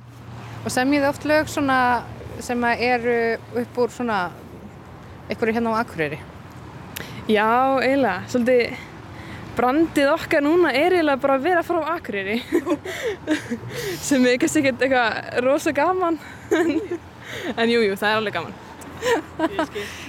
[0.67, 1.79] Og semjið oft lög svona
[2.45, 3.17] sem að eru
[3.63, 4.19] upp úr svona
[5.31, 6.19] einhverju hérna á Akureyri.
[7.29, 7.49] Já,
[7.81, 8.27] eiginlega.
[8.29, 8.77] Svolítið
[9.59, 12.39] brandið okkar núna er eiginlega bara að vera frá Akureyri.
[14.11, 16.21] sem er kannski ekkert eitthvað rosa gaman.
[17.57, 18.59] en jú, jú, það er alveg gaman.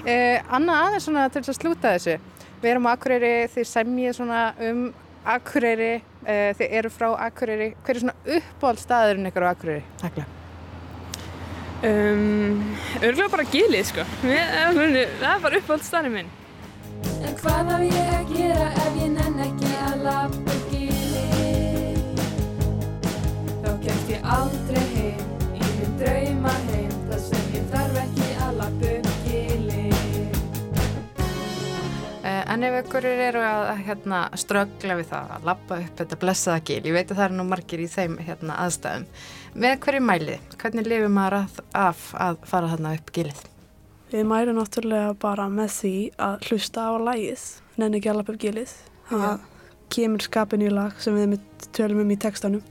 [0.06, 2.16] Eh, Anna aðeins svona til þess að slúta þessu.
[2.62, 4.82] Við erum á Akureyri, þið semjið svona um
[5.30, 5.92] Akureyri,
[6.26, 7.70] eh, þið eru frá Akureyri.
[7.86, 9.84] Hver er svona uppáhaldstaðurinn ykkur á Akureyri?
[10.02, 10.26] Takla.
[11.80, 14.04] Um, örgulega bara gilið, sko.
[14.28, 14.50] Mér-
[15.22, 16.32] Það er bara uppáhald staðnum minn.
[17.24, 22.00] En hvað á ég að gera ef ég nenn ekki að lappa upp gilið?
[23.64, 24.99] Þá kemst ég aldrei heim
[32.50, 36.80] En ef ykkur eru að hérna, ströggla við það að lappa upp þetta blessaða gil,
[36.88, 39.04] ég veit að það eru nú margir í þeim hérna, aðstæðum,
[39.54, 40.48] með hverju mælið?
[40.64, 43.44] Hvernig lifir maður að, af að fara þarna upp gilið?
[44.10, 45.94] Við mærum náttúrulega bara með því
[46.26, 47.44] að hlusta á lagið,
[47.78, 48.74] nenni ekki að lappa upp gilið.
[49.12, 49.46] Það
[49.94, 52.66] kemur skapin í lag sem við mitt tölum um í textanum.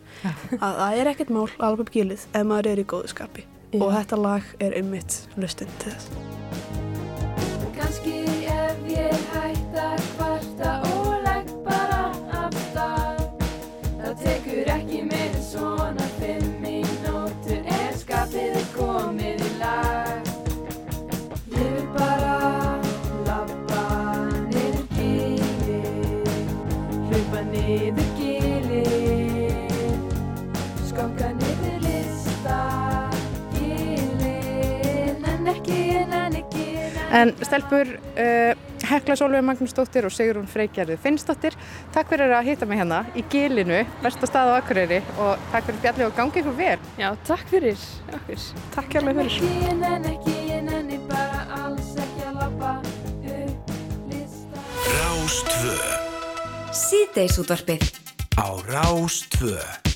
[0.58, 3.46] Að það er ekkert mál að lappa upp gilið ef maður er í góðu skapi.
[3.70, 3.78] Já.
[3.78, 6.37] Og þetta lag er einmitt lustin til þess.
[37.10, 37.88] En stelpur,
[38.20, 38.52] uh,
[38.88, 41.56] Hekla Sólveig Magnúsdóttir og Sigrún Freygerði Finnsdóttir,
[41.94, 45.80] takk fyrir að hitta mig hérna í Gilinu, besta stað á Akureyri og takk fyrir
[45.80, 46.76] spjalli og gangi ykkur vel.
[47.00, 47.80] Já, takk fyrir
[48.12, 48.46] okkur.
[48.76, 49.40] Takk hérlega fyrir.
[49.64, 53.74] Ég nenni ekki, ég nenni bara alls ekki að labba upp
[54.12, 54.64] lista
[55.00, 55.76] Rástvö
[56.84, 57.92] Síðdeisútvarpið
[58.36, 59.87] á Rástvö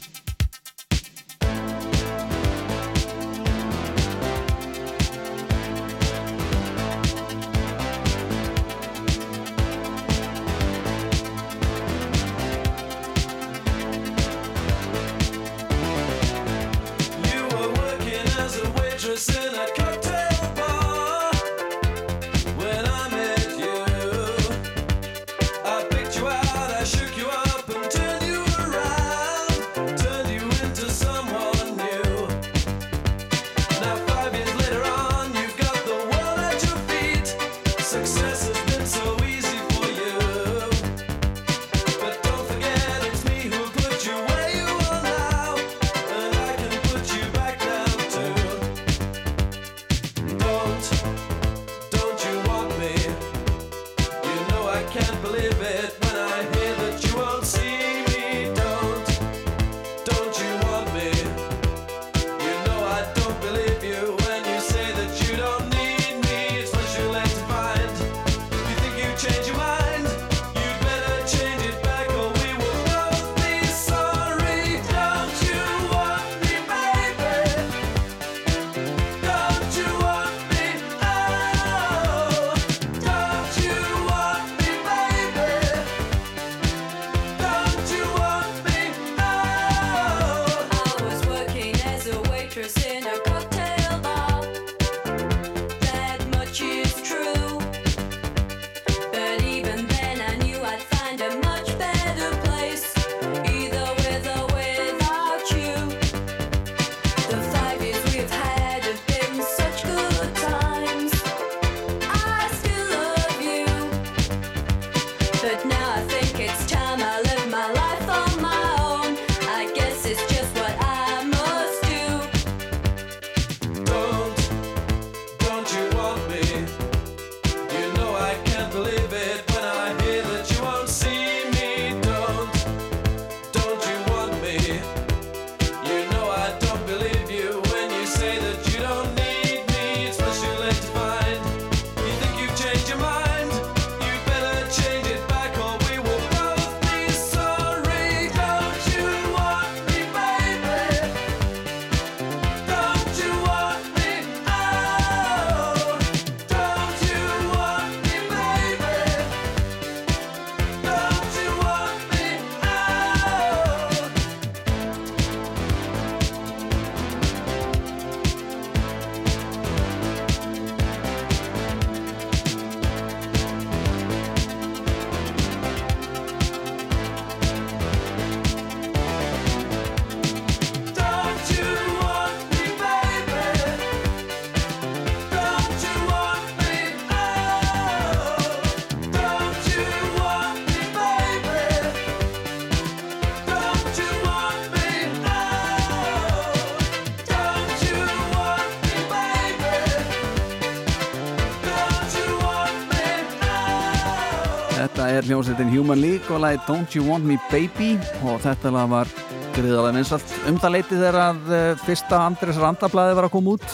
[205.32, 207.94] hljómsveitin Human League og lagi Don't You Want Me Baby.
[208.28, 209.08] Og þetta lag var
[209.56, 213.64] gríðalega vinsalt um það leiti þegar að uh, fyrsta Andres Randablaði var að koma út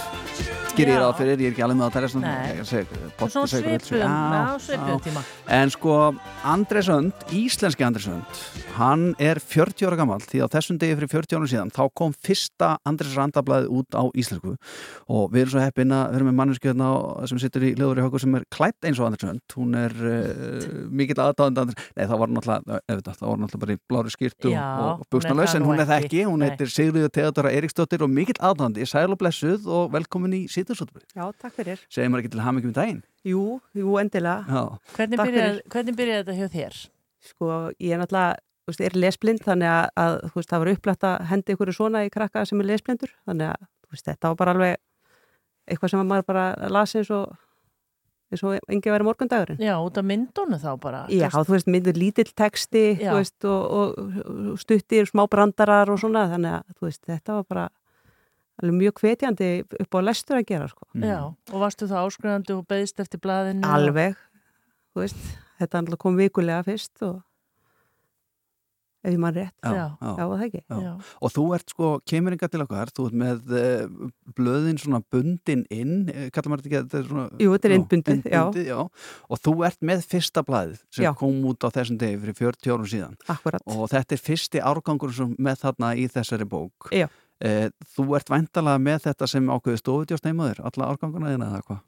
[0.79, 2.33] gerir ég ráð fyrir, ég er ekki alveg með að tæra svona.
[2.39, 2.63] Já,
[4.63, 5.27] svipuðum tíma.
[5.59, 5.99] En sko,
[6.55, 8.43] Andres Önd, íslenski Andres Önd
[8.79, 12.13] hann er 40 ára gammal því á þessum degi fyrir 40 ára síðan þá kom
[12.15, 14.55] fyrsta Andres Randablaði út á íslensku.
[15.11, 16.91] Og við erum svo heppin að erum með mannesku hérna
[17.31, 19.43] sem situr í liður í höggur sem er klætt eins og Andres Önd.
[19.59, 20.69] Hún er uh,
[21.01, 25.03] mikill aðdáðandi Andres Nei, það var það var náttúrulega bara í blári skýrtu Já, og,
[25.03, 26.23] hún buksnalaus en hún er það ekki.
[26.29, 31.05] hún heitir Sigriður Theodora Eiríksdóttir og mikill aðdáðandi, sæl og blessuð og velkomin í Sýtursóttur
[31.17, 31.81] Já, takk fyrir.
[31.89, 33.01] Segir maður ekki til hamingjum í daginn?
[33.25, 33.45] Jú,
[33.77, 34.45] jú, endilega.
[34.45, 34.93] Já.
[34.99, 36.79] Hvernig byrjaði, hvernig byrjaði þetta hjá þér?
[37.29, 37.49] Sko,
[37.81, 41.09] ég er náttúrulega, þú veist, er lesblind, þannig að, að þú veist, það var upplætt
[41.09, 44.41] að hendi ykkur svona í krakka sem er lesblindur, þannig að, þú veist, þetta var
[44.43, 44.79] bara alveg
[45.69, 47.35] eitthvað sem maður bara lasi eins og,
[48.29, 49.65] eins og engi verið morgundagurinn.
[49.65, 51.03] Já, út af myndunum þá bara.
[51.13, 53.11] Já, þú veist, myndir lítill texti, Já.
[53.11, 53.99] þú veist, og,
[54.53, 57.69] og stuttir, smá brandarar og svona, þannig að, þú veist, þetta var bara
[58.59, 59.51] alveg mjög hvetjandi
[59.85, 60.89] upp á lestur að gera sko.
[60.99, 63.65] Já, og varstu þá áskrifandi og beðist eftir blaðinu?
[63.69, 64.19] Alveg,
[64.93, 65.25] þú veist,
[65.61, 67.21] þetta náttúrulega kom vikulega fyrst og
[69.09, 69.55] ef ég mann rétt.
[69.63, 70.61] Já, já það ekki.
[70.69, 70.91] Já.
[71.23, 75.63] Og þú ert sko, kemur yngar til okkar, þú ert með uh, blöðin svona bundin
[75.75, 77.27] inn, eh, kallar maður þetta ekki, þetta er svona...
[77.39, 78.41] Jú, þetta er innbundið, já.
[78.41, 79.15] innbundið, já.
[79.29, 81.13] Og þú ert með fyrsta blaðið sem Já.
[81.23, 83.17] kom út á þessum degi fyrir 40 árum síðan.
[83.31, 83.65] Akkurat.
[83.71, 86.91] Og þetta er fyrsti árgangur sem með þarna í þessari bók.
[86.95, 87.07] Já.
[87.45, 91.85] Eh, þú ert væntalega með þetta sem ákveði stofutjóst neymaður, alla árganguna þína eða hvað?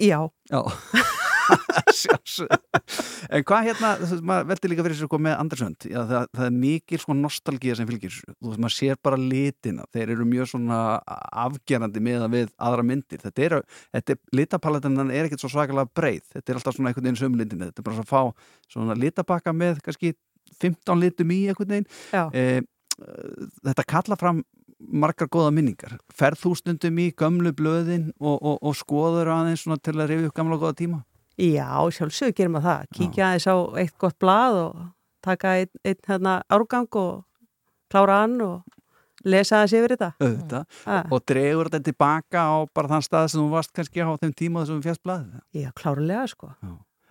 [0.00, 0.20] Já.
[0.52, 0.60] Já.
[3.30, 3.90] En hvað hérna,
[4.26, 7.76] maður veldi líka fyrir sér sko með Andersönd, já, það, það er mikil svona nostalgía
[7.78, 10.80] sem fylgir þú veist, maður sér bara litina, þeir eru mjög svona
[11.44, 13.56] afgerandi meðan við aðra myndir, þetta er,
[13.96, 17.70] þetta er litapaletinnan er ekkert svo svakalega breið, þetta er alltaf svona einhvern veginn sömlindinni,
[17.70, 20.14] þetta er bara svona að fá svona litabakka með kannski
[20.60, 21.88] 15 litum í einhvern veginn.
[22.32, 22.60] Eh,
[23.66, 24.42] þetta kalla fram
[24.80, 29.80] margar góða minningar ferð þú stundum í gömlu blöðin og, og, og skoður aðeins svona
[29.80, 31.02] til að rifja upp gamla góða tíma
[31.36, 32.84] Já, sjálfsögur gerum að það.
[32.96, 34.76] Kíkja aðeins á eitt gott blað og
[35.20, 37.26] taka einn, einn hérna, árgang og
[37.92, 38.62] klára hann og
[39.26, 40.08] lesa aðeins yfir þetta.
[40.16, 41.04] auðvitað Ah.
[41.12, 44.62] og dregur þetta tilbaka á bara þann stað sem þú varst kannski á þeim tíma
[44.64, 46.48] þessum fjast blaðið Já, klárlega sko.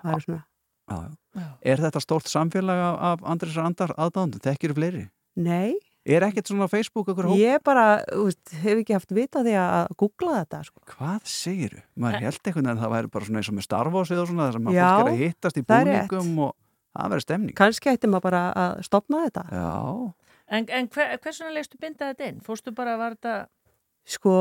[0.05, 0.41] Er svona,
[0.89, 0.97] já,
[1.37, 1.47] já.
[1.61, 4.41] Er þetta stórt samfélag af, Andrisar Andar aðdáðundum?
[4.41, 5.03] Þekkir fleiri?
[5.35, 5.75] Nei,
[6.05, 7.37] Er ekkert svona á Facebook okkur hóp?
[7.39, 10.83] ég bara, veist, hef ekki haft vita því að googla þetta sko.
[10.91, 11.79] Hvað segiru?
[11.97, 14.45] Maður held einhvern veginn að það væri bara svona eins og með starfásið og svona
[14.45, 16.53] þar sem að Já, fólk er að hittast í búningum og
[16.93, 17.57] það verður stemning.
[17.57, 19.43] Kannski ætti maður bara að stopna þetta.
[19.57, 19.73] Já.
[20.45, 22.39] En, en hver, hversuna leistu binda þetta inn?
[22.45, 23.35] Fórstu bara að var þetta...
[24.05, 24.35] Sko,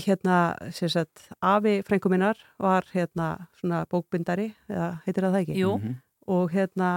[0.00, 0.38] hérna,
[0.72, 3.28] sem sagt, afi frængu minnar var hérna
[3.60, 5.58] svona bókbindari, eða heitir það það ekki?
[5.60, 5.74] Jú.
[5.76, 6.00] Mhm.
[6.32, 6.90] Og hérna,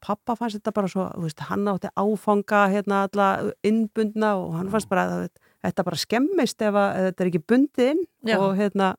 [0.00, 3.28] pappa fannst þetta bara svo, þú veist, hann átti áfanga hérna alla
[3.64, 5.28] innbundna og hann fannst bara að
[5.64, 8.36] þetta bara skemmist ef, að, ef þetta er ekki bundið inn Já.
[8.38, 8.94] og hérna,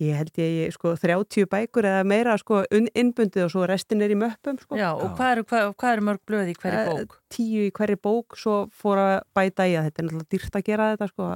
[0.00, 4.00] ég held ég, ég sko 30 bækur eða meira sko un- innbundið og svo restin
[4.02, 4.78] er í möppum sko.
[4.80, 7.18] Já, og hvað eru, hvað, hvað eru mörg blöð í hverju Eh, bók?
[7.30, 10.64] Tíu í hverju bók, svo fór að bæta í að þetta er náttúrulega dýrt að
[10.70, 11.30] gera þetta sko,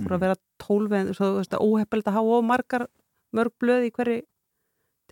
[0.00, 0.16] fór Mm.
[0.16, 2.86] að vera tólf en svo þú veist að óheppilegt að hafa of margar
[3.36, 4.22] mörg blöð í hverju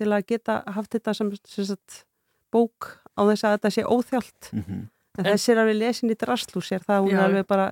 [0.00, 2.04] til að geta haft þetta sem, sem sagt,
[2.52, 4.50] bók á þess að þetta sé óþjált.
[4.52, 4.88] Mhm.
[5.18, 7.18] en þessi er alveg lesin í drastlús er það hún Já.
[7.18, 7.64] er alveg bara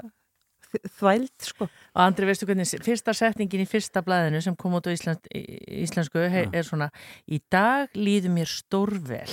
[0.68, 1.64] þ- þvæld sko.
[1.94, 6.28] Og Andri, veistu hvernig, fyrsta setningin í fyrsta blaðinu sem kom út á íslensk, íslensku
[6.28, 6.90] hei, er svona
[7.30, 9.30] Í dag líður mér stórvel.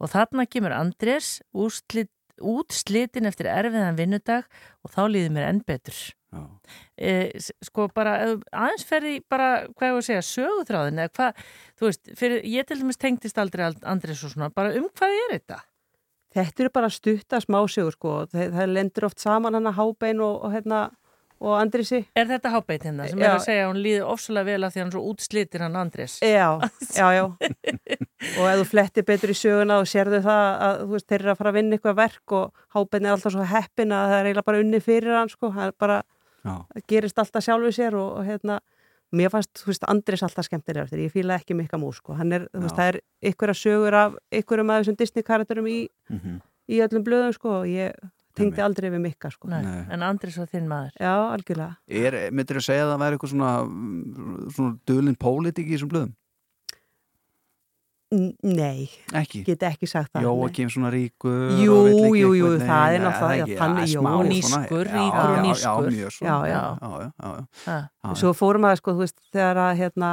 [0.00, 0.72] Og þarna kemur
[1.54, 2.08] úrslit,
[2.40, 4.44] útslitin eftir erfiðan vinnudag
[4.84, 5.94] og þá líður mér enn betur
[6.98, 7.12] e,
[7.64, 8.14] sko bara
[8.52, 11.44] aðeins ferði bara, hvað ég var að segja, sögutráðin eða hvað,
[11.78, 15.16] þú veist, fyrir, ég til dæmis tengdist aldrei Ald- Andrés og svona, bara um hvað
[15.20, 15.60] er þetta?
[16.34, 20.40] Þetta eru bara stutta smásögur sko það, það lendur oft saman hann að hábein og,
[20.48, 20.84] og hérna
[21.44, 23.26] og Andrisi Er þetta hábeit hérna sem Já.
[23.26, 25.64] er að segja að hún líður ofsalega vel af því að hann er svo útslitin
[25.66, 26.14] hann Andrés?
[26.24, 26.46] Já,
[26.98, 27.24] já, já.
[28.38, 31.32] og ef þú flettir betur í söguna og sérðu það að þú veist, þeir eru
[31.34, 34.28] að fara að vinna eitthvað verk og hábenn er alltaf svo heppin að það er
[34.30, 36.00] eiginlega bara unni fyrir hann sko, það er bara.
[36.44, 38.58] Það gerist alltaf sjálfu sér og, og hérna,
[39.14, 42.32] mér fannst, þú veist, Andris alltaf skemmtilega eftir, ég fíla ekki mikka mús sko, hann
[42.32, 43.00] er, þú veist, það er
[43.32, 46.40] ykkur sögur af ykkurum af þessum Disney karakterum í, Mhm.
[46.68, 47.92] í öllum blöðum sko og ég
[48.34, 49.46] tengdi aldrei við mikka sko.
[49.48, 50.90] Nei, en Andrés var þinn maður.
[50.98, 51.76] Já, algjörlega.
[51.88, 55.88] Er, myndir þú segja að það væri eitthvað svona, mm, svona dölinn pólitík í þessum
[55.92, 56.14] blöðum?
[58.14, 58.86] Nei,
[59.16, 59.40] Ekki?
[59.46, 60.22] get ekki sagt það.
[60.28, 61.76] Jóakim svona ríkur Jú,
[62.14, 64.18] jú, jú, það er náttúrulega, ekki, hann ja, smá Jó.
[64.20, 65.90] svona, Nískur, já, ríkur og já, nískur.
[65.94, 66.36] Já.
[66.46, 67.12] Já, já.
[67.18, 67.32] já,
[67.66, 68.14] já.
[68.20, 70.10] Svo fórum að, sko, þú veist, þegar að, hérna,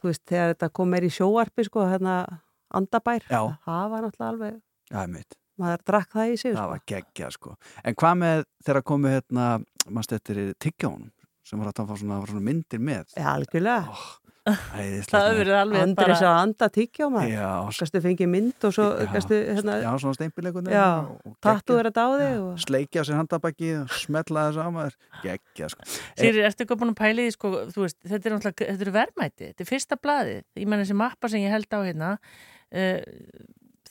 [0.00, 2.18] þú veist, þegar þetta kom meir í sjóarpi, sko, hérna,
[2.74, 4.60] andabær, það var náttúrulega alveg,
[4.92, 5.38] Já, mitt.
[5.58, 6.70] maður drakk það í sig, Það sko.
[6.74, 7.56] var geggja, sko.
[7.84, 9.48] En hvað með þegar komu hérna,
[9.90, 11.10] mannst þetta er tyggjónum,
[11.44, 13.10] sem var að svona, var svona myndir með?
[13.16, 13.98] Já, algjörlega.
[14.44, 16.28] Það hefur verið alveg Andris bara...
[16.28, 17.30] að anda tyggja á maður.
[17.32, 17.46] Já,
[17.80, 19.06] Gastu fengið mynd og svo, Já.
[19.14, 20.74] gastu, hérna, Já, svona steimpileikunar.
[20.74, 20.88] já,
[21.46, 22.50] tattu er þetta á þig og...
[22.66, 24.98] Sleikja á sér handabæki og smetla þess á maður.
[25.24, 25.88] Geggja, sko.
[26.20, 28.86] Sýri, ertu ekki búin að pæla í því, sko, þú veist, þetta er náttúrulega, þetta
[28.88, 32.10] er verðmæti, þetta er fyrsta blaðið, ég menn þessi mappa sem ég held á hérna,
[32.74, 33.00] uh,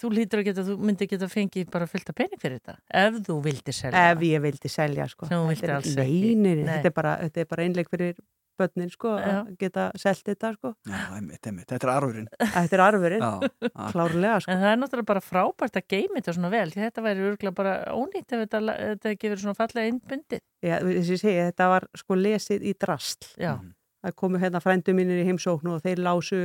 [0.03, 3.19] þú lítur að geta, þú myndir geta fengið bara fullt af pening fyrir þetta, ef
[3.25, 4.05] þú vildir selja.
[4.13, 5.29] Ef ég vildi selja, sko.
[5.33, 5.97] Þú er- alls ekki.
[5.97, 6.73] nei, nei, Nei.
[6.77, 8.13] þetta er bara, þetta er bara einleik fyrir
[8.59, 9.27] börnin, sko, Já.
[9.33, 10.73] að geta selt þetta, sko.
[10.89, 11.67] Já, einmitt, einmitt.
[11.71, 12.27] Þetta er arfurinn.
[12.41, 13.27] Þetta er arfurinn,
[13.93, 14.53] klárlega, sko.
[14.53, 17.57] En það er náttúrulega bara frábært að geima þetta svona vel, því þetta væri örgulega
[17.61, 20.43] bara ónýtt ef þetta, þetta verið svona fallega innbundið.
[20.63, 23.31] Já, þess að ég segi, þetta var sko lesið í drastl.
[23.41, 23.55] Já.
[24.03, 26.39] Það komu hérna frændu mínir í heimsóknu og þeir lásu,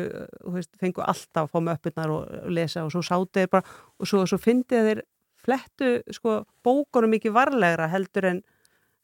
[0.55, 4.07] veist, fengu alltaf að fá með öppurnar og lesa og svo sátu þeir bara og
[4.07, 5.01] svo, svo fyndið þeir
[5.43, 6.37] flettu sko
[6.67, 8.41] bókunum mikið varlegra heldur en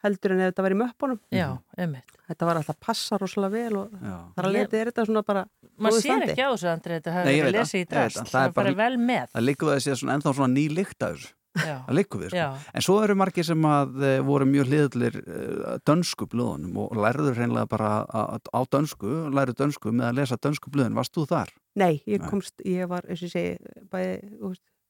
[0.04, 1.46] heldur en ef þetta var í möppunum Já,
[1.80, 2.16] einmitt.
[2.28, 4.16] Þetta var alltaf passa rosalega vel og Já.
[4.36, 6.28] þar að leta er þetta svona bara góðu sér standi.
[6.32, 8.20] ekki á þessu, Andri, þetta hefur Nei, verið lesið í drast.
[8.20, 8.30] það.
[8.34, 9.32] Það er bara vel með.
[9.34, 11.32] Það liggur það að sé svona ennþá svona ný lykt af þessu.
[11.54, 11.76] Já.
[11.86, 12.62] Það liggur við, sko.
[12.74, 15.42] En svo eru margir sem að e, voru mjög hliðallir e,
[15.86, 20.72] dönsku blöðunum og lærður hreinlega bara að, á dönsku, lærður dönsku með að lesa dönsku
[20.74, 20.96] blöðun.
[20.98, 21.52] Varst þú þar?
[21.78, 24.16] Nei, ég komst, ég var, eins og ég segi, bæði,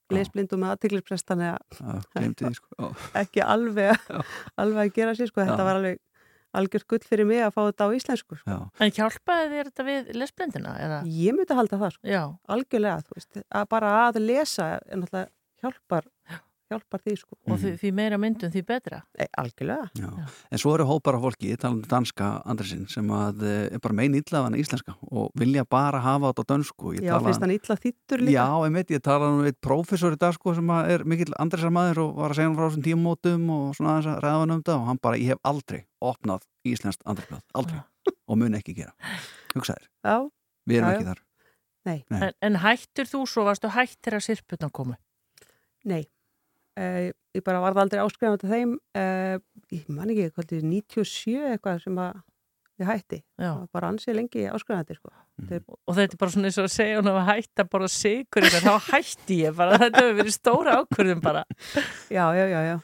[0.05, 0.73] þú veist, lesblind og með
[1.81, 2.75] Já, glemdi því, sko.
[2.79, 2.89] Já.
[3.23, 4.09] ekki alveg,
[4.61, 5.41] alveg að gera sér, sko.
[5.43, 5.69] Þetta Já.
[5.69, 6.01] var alveg
[6.55, 8.59] algjört gull fyrir mig að fá þetta á íslensku, sko.
[8.79, 10.75] En hjálpaði þér þetta við lesblindina?
[10.85, 10.99] Eða?
[11.11, 12.11] Ég myndi halda það, sko.
[12.15, 12.23] Já.
[12.55, 15.33] Algjörlega, þú veist, að bara að lesa er náttúrulega
[16.75, 17.39] hjálpar, því, sko.
[17.49, 18.99] Og því, því meira myndum, því betra?
[19.17, 19.87] Nei, algjörlega.
[19.97, 20.11] Já.
[20.51, 23.83] En svo eru hópar af fólki, ég tala um danska Andresinn, sem að e, er
[23.85, 26.93] bara mein illaðan íslenska og vilja bara hafa þetta á dönsku.
[26.99, 28.35] Ég Já, tala- finnst hann illa þýttur líka?
[28.37, 31.73] Já, einmitt, ég tala um eitt prófessor í dag sko sem að er mikill Andresar
[31.75, 34.55] maður og var að segja hann frá þessum tímamótum og svona aðeins að ræða hann
[34.59, 37.81] um þetta og hann bara, ég hef aldrei opnað íslenskt Andresblad, aldrei
[38.29, 38.93] og mun ekki gera.
[39.55, 39.87] Hugsaðir.
[40.05, 40.17] Já.
[40.69, 41.09] Við erum Já, ekki já.
[41.15, 41.23] þar.
[41.85, 41.99] Nei.
[42.09, 42.21] Nei.
[42.25, 44.95] En, en hættur þú svo, varstu hættir að sirputna komu?
[45.85, 46.07] Nei,
[46.81, 49.37] uh, ég bara varð aldrei áskrifað til þeim, uh,
[49.75, 52.23] ég man ekki hvað þetta er 97 eitthvað sem að
[52.83, 53.21] ég hætti,
[53.71, 55.13] bara ansið lengi áskrifað þetta sko.
[55.35, 57.91] Þetta er, Og þetta er bara svona eins og að segja hún að hætta bara
[57.91, 61.45] sigur eitthvað, þá hætti ég bara, þetta hefur verið stóra ákvörðum bara.
[62.11, 62.77] já, já, já, já.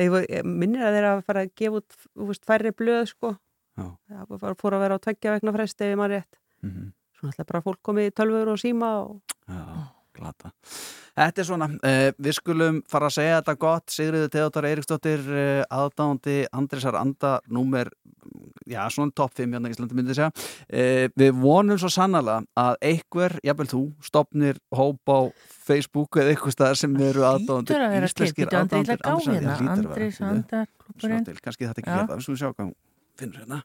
[0.00, 1.96] Ég minnir að þeir að fara að gefa út
[2.30, 3.34] veist, færri blöð sko.
[3.80, 6.38] Það fór að vera á tveggja vegna fresti ef maður rétt.
[6.66, 6.90] Mhm.
[7.20, 9.60] Svona alltaf bara fólk komið í tölvur og síma og Já,
[10.20, 10.52] glata.
[11.20, 15.62] Þetta er svona, uh, við skulum fara að segja þetta gott, Sigriður Theodor Eiríksdóttir, uh,
[15.74, 17.90] aðdándi Andrisar Anda, númer,
[18.70, 20.30] já, svona topp 5 hérna í Íslandi myndi ég segja.
[20.70, 25.18] Uh, við vonum svo sannlega að einhver, jafnvel þú, stopnir hóp á
[25.70, 29.14] Facebook eða eitthvað staðar sem eru aðdándi, Hlýtur að vera til, býtu Andri, ég ætla
[29.14, 31.24] að gá hérna, Andris Andar, klúburinn.
[31.26, 32.76] Til, kannski þetta ekki það, við skulum sjá hvað hún
[33.20, 33.64] finnur hérna.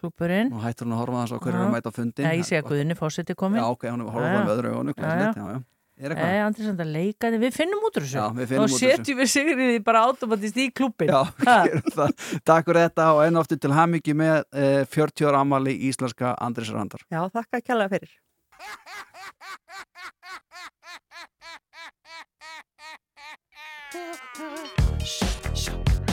[0.00, 0.48] Klúburinn.
[0.54, 2.26] Og hættur hún að horfa þess á hverju er að mæta á fundin.
[2.26, 3.60] Já, ég sé að Guðinni fórseti komin.
[3.60, 5.60] Já, ok, hún er að horfa með öðru augunum, glæsilegt, já, já.
[6.02, 8.18] Nei, Andris Andar leikandi, við finnum út úr þessu.
[8.18, 11.12] Já, við finnum út úr Og setjum við Sigriði bara automatist í klúbin.
[11.12, 11.22] Já.
[12.48, 16.74] Takk fyrir þetta og enn oftur til hamingi með eh, 40 ára amali íslenska Andris
[16.74, 17.06] Randar.
[17.06, 18.18] já, þakka kjærlega fyrir.
[24.42, 26.11] Windmill,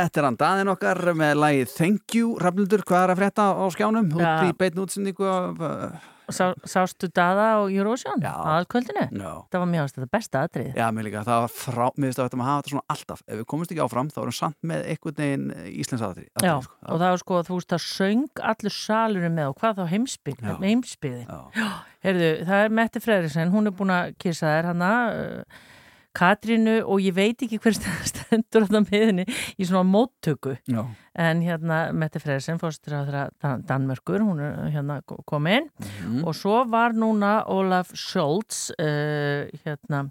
[0.00, 3.64] Þetta er hann daðin okkar með lagið Thank You, Rafnildur, hvað er að frétta á
[3.74, 4.08] skjánum?
[4.16, 4.30] Já.
[4.48, 5.60] í beitn útsendingu af...
[5.60, 8.20] Uh, Sá, sástu daða á Eurovision?
[8.22, 8.30] Já.
[8.30, 9.02] Aðalkvöldinu?
[9.18, 9.30] Já.
[9.50, 10.68] Það var mjög þetta besta atrið.
[10.78, 13.24] Já, mér líka, það var frá, mér finnst að þetta maður hafa þetta svona alltaf.
[13.26, 15.48] Ef við komumst ekki áfram, þá erum við samt með einhvern veginn
[15.82, 16.26] Íslands aðri.
[16.38, 19.84] Já, og það var sko, þú veist, það söng allur salurinn með og hvað þá
[19.96, 20.54] heimsbygg, Já.
[20.62, 21.26] heimsbyggðin.
[21.58, 21.68] Já.
[22.06, 25.66] Heyrðu, það er Mette Freyrisson, hún er búin að kissa þér hana, uh,
[26.16, 27.76] Katrínu og ég veit ekki hver
[28.10, 29.24] stendur á það með henni
[29.58, 30.56] í svona móttöku.
[30.66, 30.82] Já.
[31.14, 36.24] En hérna Mette Freyrisson, fórstur á Dan Danmörkur, hún er hérna komin Mhm.
[36.26, 40.10] og svo var núna Olaf Scholz, uh, hérna,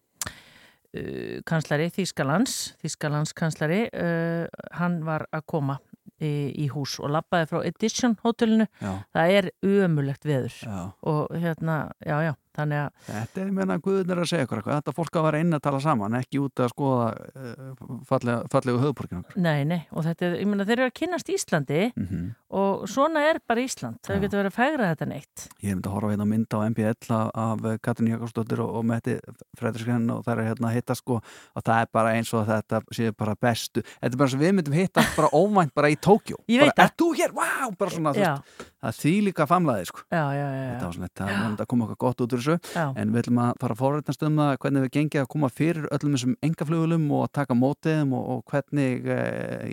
[0.95, 4.47] uh, kanslari Þískalands, Þískalands kanslari, uh,
[4.80, 5.77] hann var að koma
[6.19, 8.65] í, í hús og lappaði frá Edition hótelinu.
[8.84, 8.93] Já.
[9.15, 10.80] Það er ömulegt veður Já.
[11.07, 14.80] og hérna, já, já, þannig að Þetta er, meina, Guðun er að segja ykkur eitthvað.
[14.80, 18.81] Þetta fólk að vera inn að tala saman, ekki út að skoða uh, fallega, fallegu
[18.84, 19.40] höfðborginu okkar.
[19.41, 22.27] Nei, nei, og þetta er, ég meina, þeir eru að kynast Íslandi Mhm.
[22.60, 23.99] og svona er bara Ísland.
[24.06, 25.48] Það getur verið að fegra þetta neitt.
[25.61, 28.72] Ég hef myndið að horfa hérna á mynd á MBL af, af Katrin Jakobsdóttir og,
[28.80, 29.18] og Metti
[29.60, 32.81] Fredriksson og það er hérna að hitta sko og það er bara eins og þetta
[32.95, 36.40] sé bara bestu þetta er bara sem við myndum hitta bara óvænt bara í Tókjó
[36.48, 36.73] bara.
[36.86, 37.34] Er þú hér?
[37.38, 37.69] Vá!
[37.80, 40.02] Bara svona, það er því líka famlaði sko.
[40.10, 42.85] Þetta var svona, að koma okkar gott út úr þessu Já.
[42.95, 45.89] en við ætlum að fara að fórrætnast um það hvernig við gengið að koma fyrir
[45.95, 49.19] öllum þessum engaflugulum og að taka mótiðum og, og hvernig e,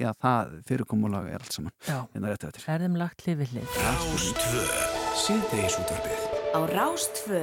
[0.02, 1.98] já, það fyrirkomulag er allt saman Já.
[2.14, 3.76] hérna rétt eftir Erðum lagt hlið við hlið.
[3.86, 4.64] Rástvö,
[5.26, 6.26] síðdegisútvarfið.
[6.56, 7.42] Á Rástfö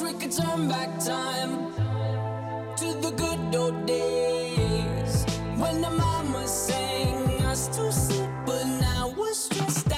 [0.00, 1.72] Wish we could turn back time
[2.76, 5.24] to the good old days
[5.56, 9.97] when the mama sang us to sleep, but now we're stressed out.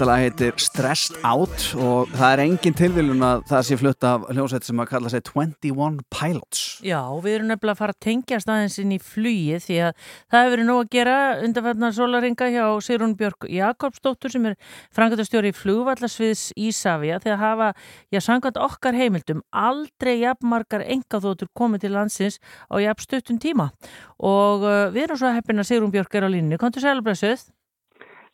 [0.00, 4.22] Þetta lag heitir Stressed Out og það er engin tilviljun að það sé flutt af
[4.30, 6.62] hljómsveit sem að kalla sig 21 Pilots.
[6.88, 10.46] Já, við erum nefnilega að fara að tengja staðins inn í flugi því að það
[10.46, 14.56] hefur verið nóg að gera undanfæðna sólaringa hjá Sigrun Björk Jakobsdóttur sem er
[14.96, 17.70] frangatastjóri í flugvallasviðs Ísafja þegar hafa,
[18.08, 22.40] já, sangant okkar heimildum aldrei jafnmargar engaþóttur komið til landsins
[22.72, 23.68] á jafn stuttum tíma
[24.16, 26.56] og uh, við erum svo heppin að Sigrun Björk er á línni.
[26.56, 27.50] Kontur sælblessuð?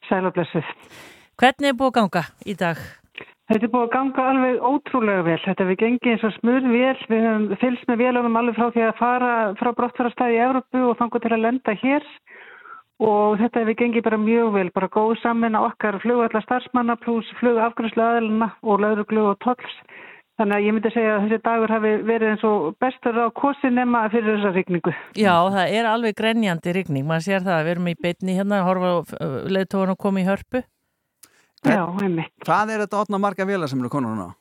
[0.07, 0.75] Sælablessuð.
[1.37, 2.79] Hvernig er búið að ganga í dag?
[3.47, 5.41] Þetta er búið að ganga alveg ótrúlega vel.
[5.45, 7.03] Þetta við gengið eins og smurð vel.
[7.11, 10.95] Við höfum fylgst með velunum alveg frá því að fara frá brottfarastæði í Evrópu og
[10.97, 12.07] þangu til að lenda hér.
[13.05, 14.67] Og þetta við gengið bara mjög vel.
[14.81, 19.75] Bara góð saman á okkar flugvallar starfsmanna pluss flugafgrafslu aðelina og lauruglu og tolls.
[20.41, 23.69] Þannig að ég myndi segja að þessi dagur hafi verið eins og bestur á kosi
[23.73, 24.93] nema fyrir þessa rigningu.
[25.17, 27.07] Já, það er alveg grenjandi rigning.
[27.09, 28.97] Man sér það að við erum í beitni hérna horfa á
[29.53, 30.65] leðtóðan og koma í hörpu.
[31.67, 32.33] Já, einmitt.
[32.47, 34.35] Hvað er þetta átna marga vélar sem eru konur núna?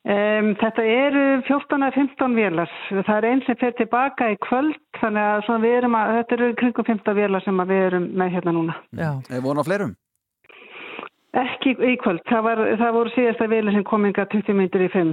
[0.00, 2.70] Um, þetta eru 14 eða 15 vélar.
[2.88, 6.86] Það er einn sem fer tilbaka í kvöld þannig að erum að, þetta eru kringum
[6.88, 8.78] 15 vélar sem að við erum með hérna núna.
[8.96, 9.10] Já.
[9.28, 9.92] Er vona á fleirum?
[11.36, 12.24] Ekki í kvöld.
[12.26, 15.12] Það, var, það voru síðasta vélar sem kom inga 20 myndir í 5.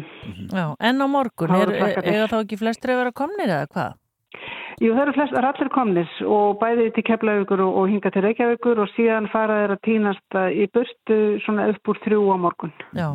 [0.55, 2.15] Já, en á morgun, Það er, flakkarnir.
[2.23, 3.91] er þá ekki flestir að vera komnir eða hvað?
[4.77, 8.11] Jú, það eru flest, það eru allir komnis og bæði til Keflavíkur og, og hinga
[8.13, 11.17] til Reykjavíkur og síðan fara þeir að týnast uh, í burtu
[11.47, 12.73] svona upp úr þrjú á morgun.
[12.93, 13.07] Já,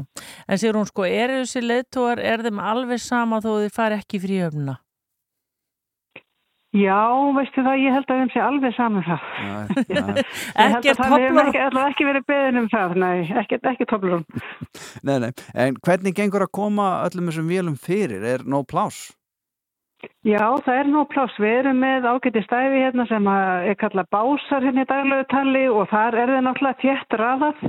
[0.51, 4.19] en sér hún sko, er þessi leðtóar, er þeim alveg sama þó þið fari ekki
[4.19, 4.77] í fríöfnuna?
[6.73, 6.99] Já,
[7.37, 9.25] veistu það, ég held að þeim sé alveg saman það.
[9.93, 14.25] Ég held að það hefur ekki, ekki verið beðin um það, nei, ekkert, ekki toblurun.
[15.07, 15.33] Nei, nei.
[15.53, 18.25] En hvernig gengur að koma öllum þessum vélum fyrir?
[18.25, 19.11] Er nóg plás?
[20.27, 21.39] Já, það er nú pláss.
[21.43, 25.67] Við erum með ágæti stæfi hérna sem að er kallað básar hérna í daglegu tali
[25.71, 27.63] og þar er það náttúrulega þétt raðað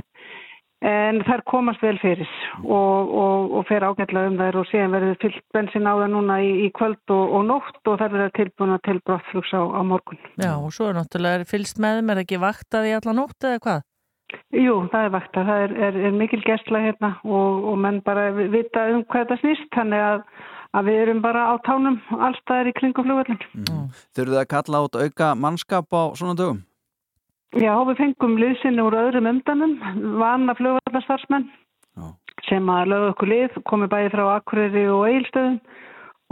[0.84, 2.28] en þær komast vel fyrir
[2.60, 6.36] og, og, og fer ágætlega um þær og síðan verður fyllt bensin á það núna
[6.44, 10.20] í, í kvöld og, og nótt og þær verður tilbúna til brottflugs á, á morgun.
[10.36, 13.48] Já, og svo er náttúrulega fylgst með þeim, er það ekki vaktað í alla nótt
[13.48, 13.84] eða hvað?
[14.54, 15.44] Jú, það er vakta.
[15.46, 19.40] Það er, er, er mikil gæsla hérna og, og menn bara vita um hvað þetta
[19.42, 20.24] snýst þannig að,
[20.74, 23.42] að við erum bara á tánum allstaðar í kringum flugvöldin.
[24.16, 26.62] Þurfið að kalla át auka mannskap á svona dögum?
[27.54, 29.76] Já, við fengum liðsynni úr öðrum umdanum,
[30.18, 31.46] vana flugvallarstarfsmenn
[32.48, 35.60] sem að lögðu okkur lið, komið bæði frá Akureyri og Eilstöðum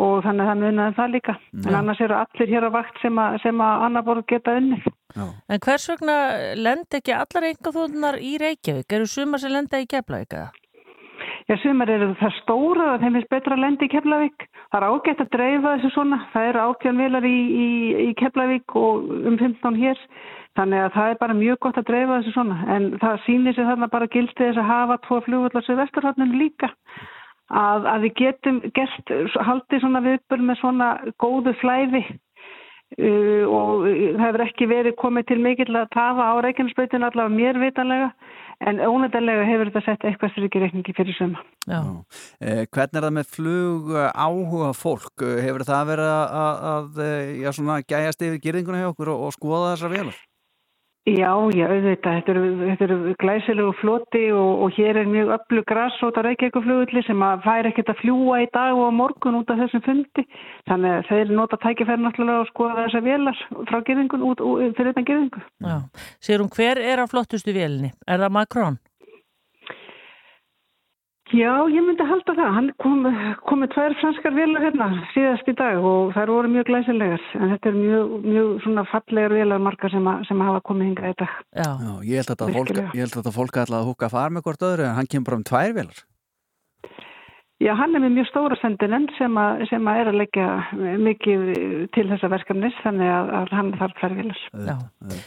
[0.02, 1.34] og þannig að það munaði það líka.
[1.62, 4.88] En annars eru allir hér á vakt sem að, sem að annar borð geta unnið.
[5.14, 6.16] En hvers vegna
[6.58, 8.88] lend ekki allar einhverþóðunar í Reykjavík?
[8.96, 10.50] Eru sumar sem lenda í Keflavík eða?
[11.50, 14.44] Já, sumar eru það stóra að þeim finnst betra að lenda í Keflavík.
[14.72, 16.18] Það er ágætt að dreifa þessu svona.
[16.34, 17.66] Það eru átján vilar í, í,
[18.04, 20.04] í Keflavík og um 15 hér.
[20.58, 22.58] Þannig að það er bara mjög gott að dreifa þessu svona.
[22.76, 26.70] En það sýnir sér þarna bara gildi þess að hafa tvo flugvöllar sem vesturhóttinu líka.
[27.52, 29.14] Að, að við getum gert,
[29.48, 32.06] haldið svona viðbörn með svona góðu flæði
[32.98, 37.60] uh, og það hefur ekki verið komið til mikill að tafa á Reykjanesbreytinu allavega mér
[37.62, 38.12] vitanlega
[38.68, 41.42] en ónættanlega hefur þetta sett eitthvað styrki reikningi fyrir suma.
[41.66, 41.80] Já.
[42.42, 45.24] Eh, hvernig er það með flug eh, áhuga fólk?
[45.26, 49.12] Eh, Hefur það verið að, að, að eh, já, svona, gæjast yfir gyrðinguna hjá okkur
[49.14, 50.20] og, og skoða þessar velar?
[51.02, 55.64] Já, já, auðvitað, þetta eru, þetta eru glæsilegu floti og, og hér er mjög öllu
[55.66, 59.50] grassót á Reykjavíkuflugulli sem að fær ekkert að fljúa í dag og á morgun út
[59.50, 60.24] af þessum fundi.
[60.70, 63.42] Þannig að þeir nota tækifæri náttúrulega að skoða þessar velar
[63.72, 64.46] frá gerðingun út,
[64.78, 65.44] fyrir þetta gerðingu.
[65.66, 65.76] Já.
[66.22, 67.90] Sér hún, hver er á flottustu vélinni?
[68.06, 68.81] Er það Macron?
[71.32, 72.50] Já, ég myndi halda það.
[72.56, 73.06] Hann kom,
[73.48, 77.24] komið tvær franskar velar hérna síðast í dag og þær voru mjög glæsilegar.
[77.38, 81.12] En þetta er mjög, mjög svona fallegar velar margar sem, að, sem hafa komið hinga
[81.14, 81.36] í dag.
[81.56, 81.68] Já.
[81.86, 84.34] Já, ég held að þetta fólk, held að þetta fólk ætla að húka að fara
[84.36, 86.02] með hvort öðru en hann kemur bara um tvær velar.
[87.62, 90.46] Já, hann er með mjög stóra sendinenn sem, að- sem að er að leggja
[91.08, 91.44] mikið
[91.94, 94.40] til þessa verkefnis þannig að, að hann þarf tvær velar.
[94.52, 94.76] Já.
[95.00, 95.22] Það er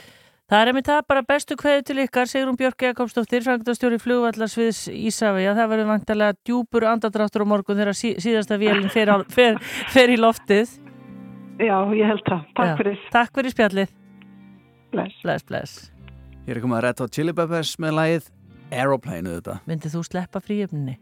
[0.52, 5.72] einmitt það bara bestu kveðu til ykkar, Sigrun Björk Jakobsdóttir, frangtastjóri flugvallarsviðs Ísafi, að það
[5.74, 9.58] verður vantarlega djúpur andadráttur á morgun þegar sí, síðasta vélinn fer, á- fer,
[9.90, 10.70] fer í loftið.
[11.58, 12.46] Já, ég held það.
[12.56, 12.76] Takk Já.
[12.78, 12.98] fyrir.
[13.12, 13.90] Takk fyrir spjallið.
[14.92, 15.16] Bless.
[15.24, 15.92] Bless, bless.
[16.46, 18.30] Ég er komið að Red Hot Chili Peppers með lagið
[18.72, 19.60] Aeroplane þetta.
[19.66, 20.98] Myndið þú sleppa fríöfninni?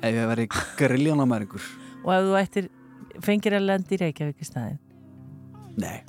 [0.00, 0.46] Ef ég veri
[0.80, 1.60] grilljónamæringur.
[2.06, 2.70] Og ef þú ættir
[3.20, 4.78] fengir að lenda í Reykjavík í staðin?
[5.76, 6.02] Nei.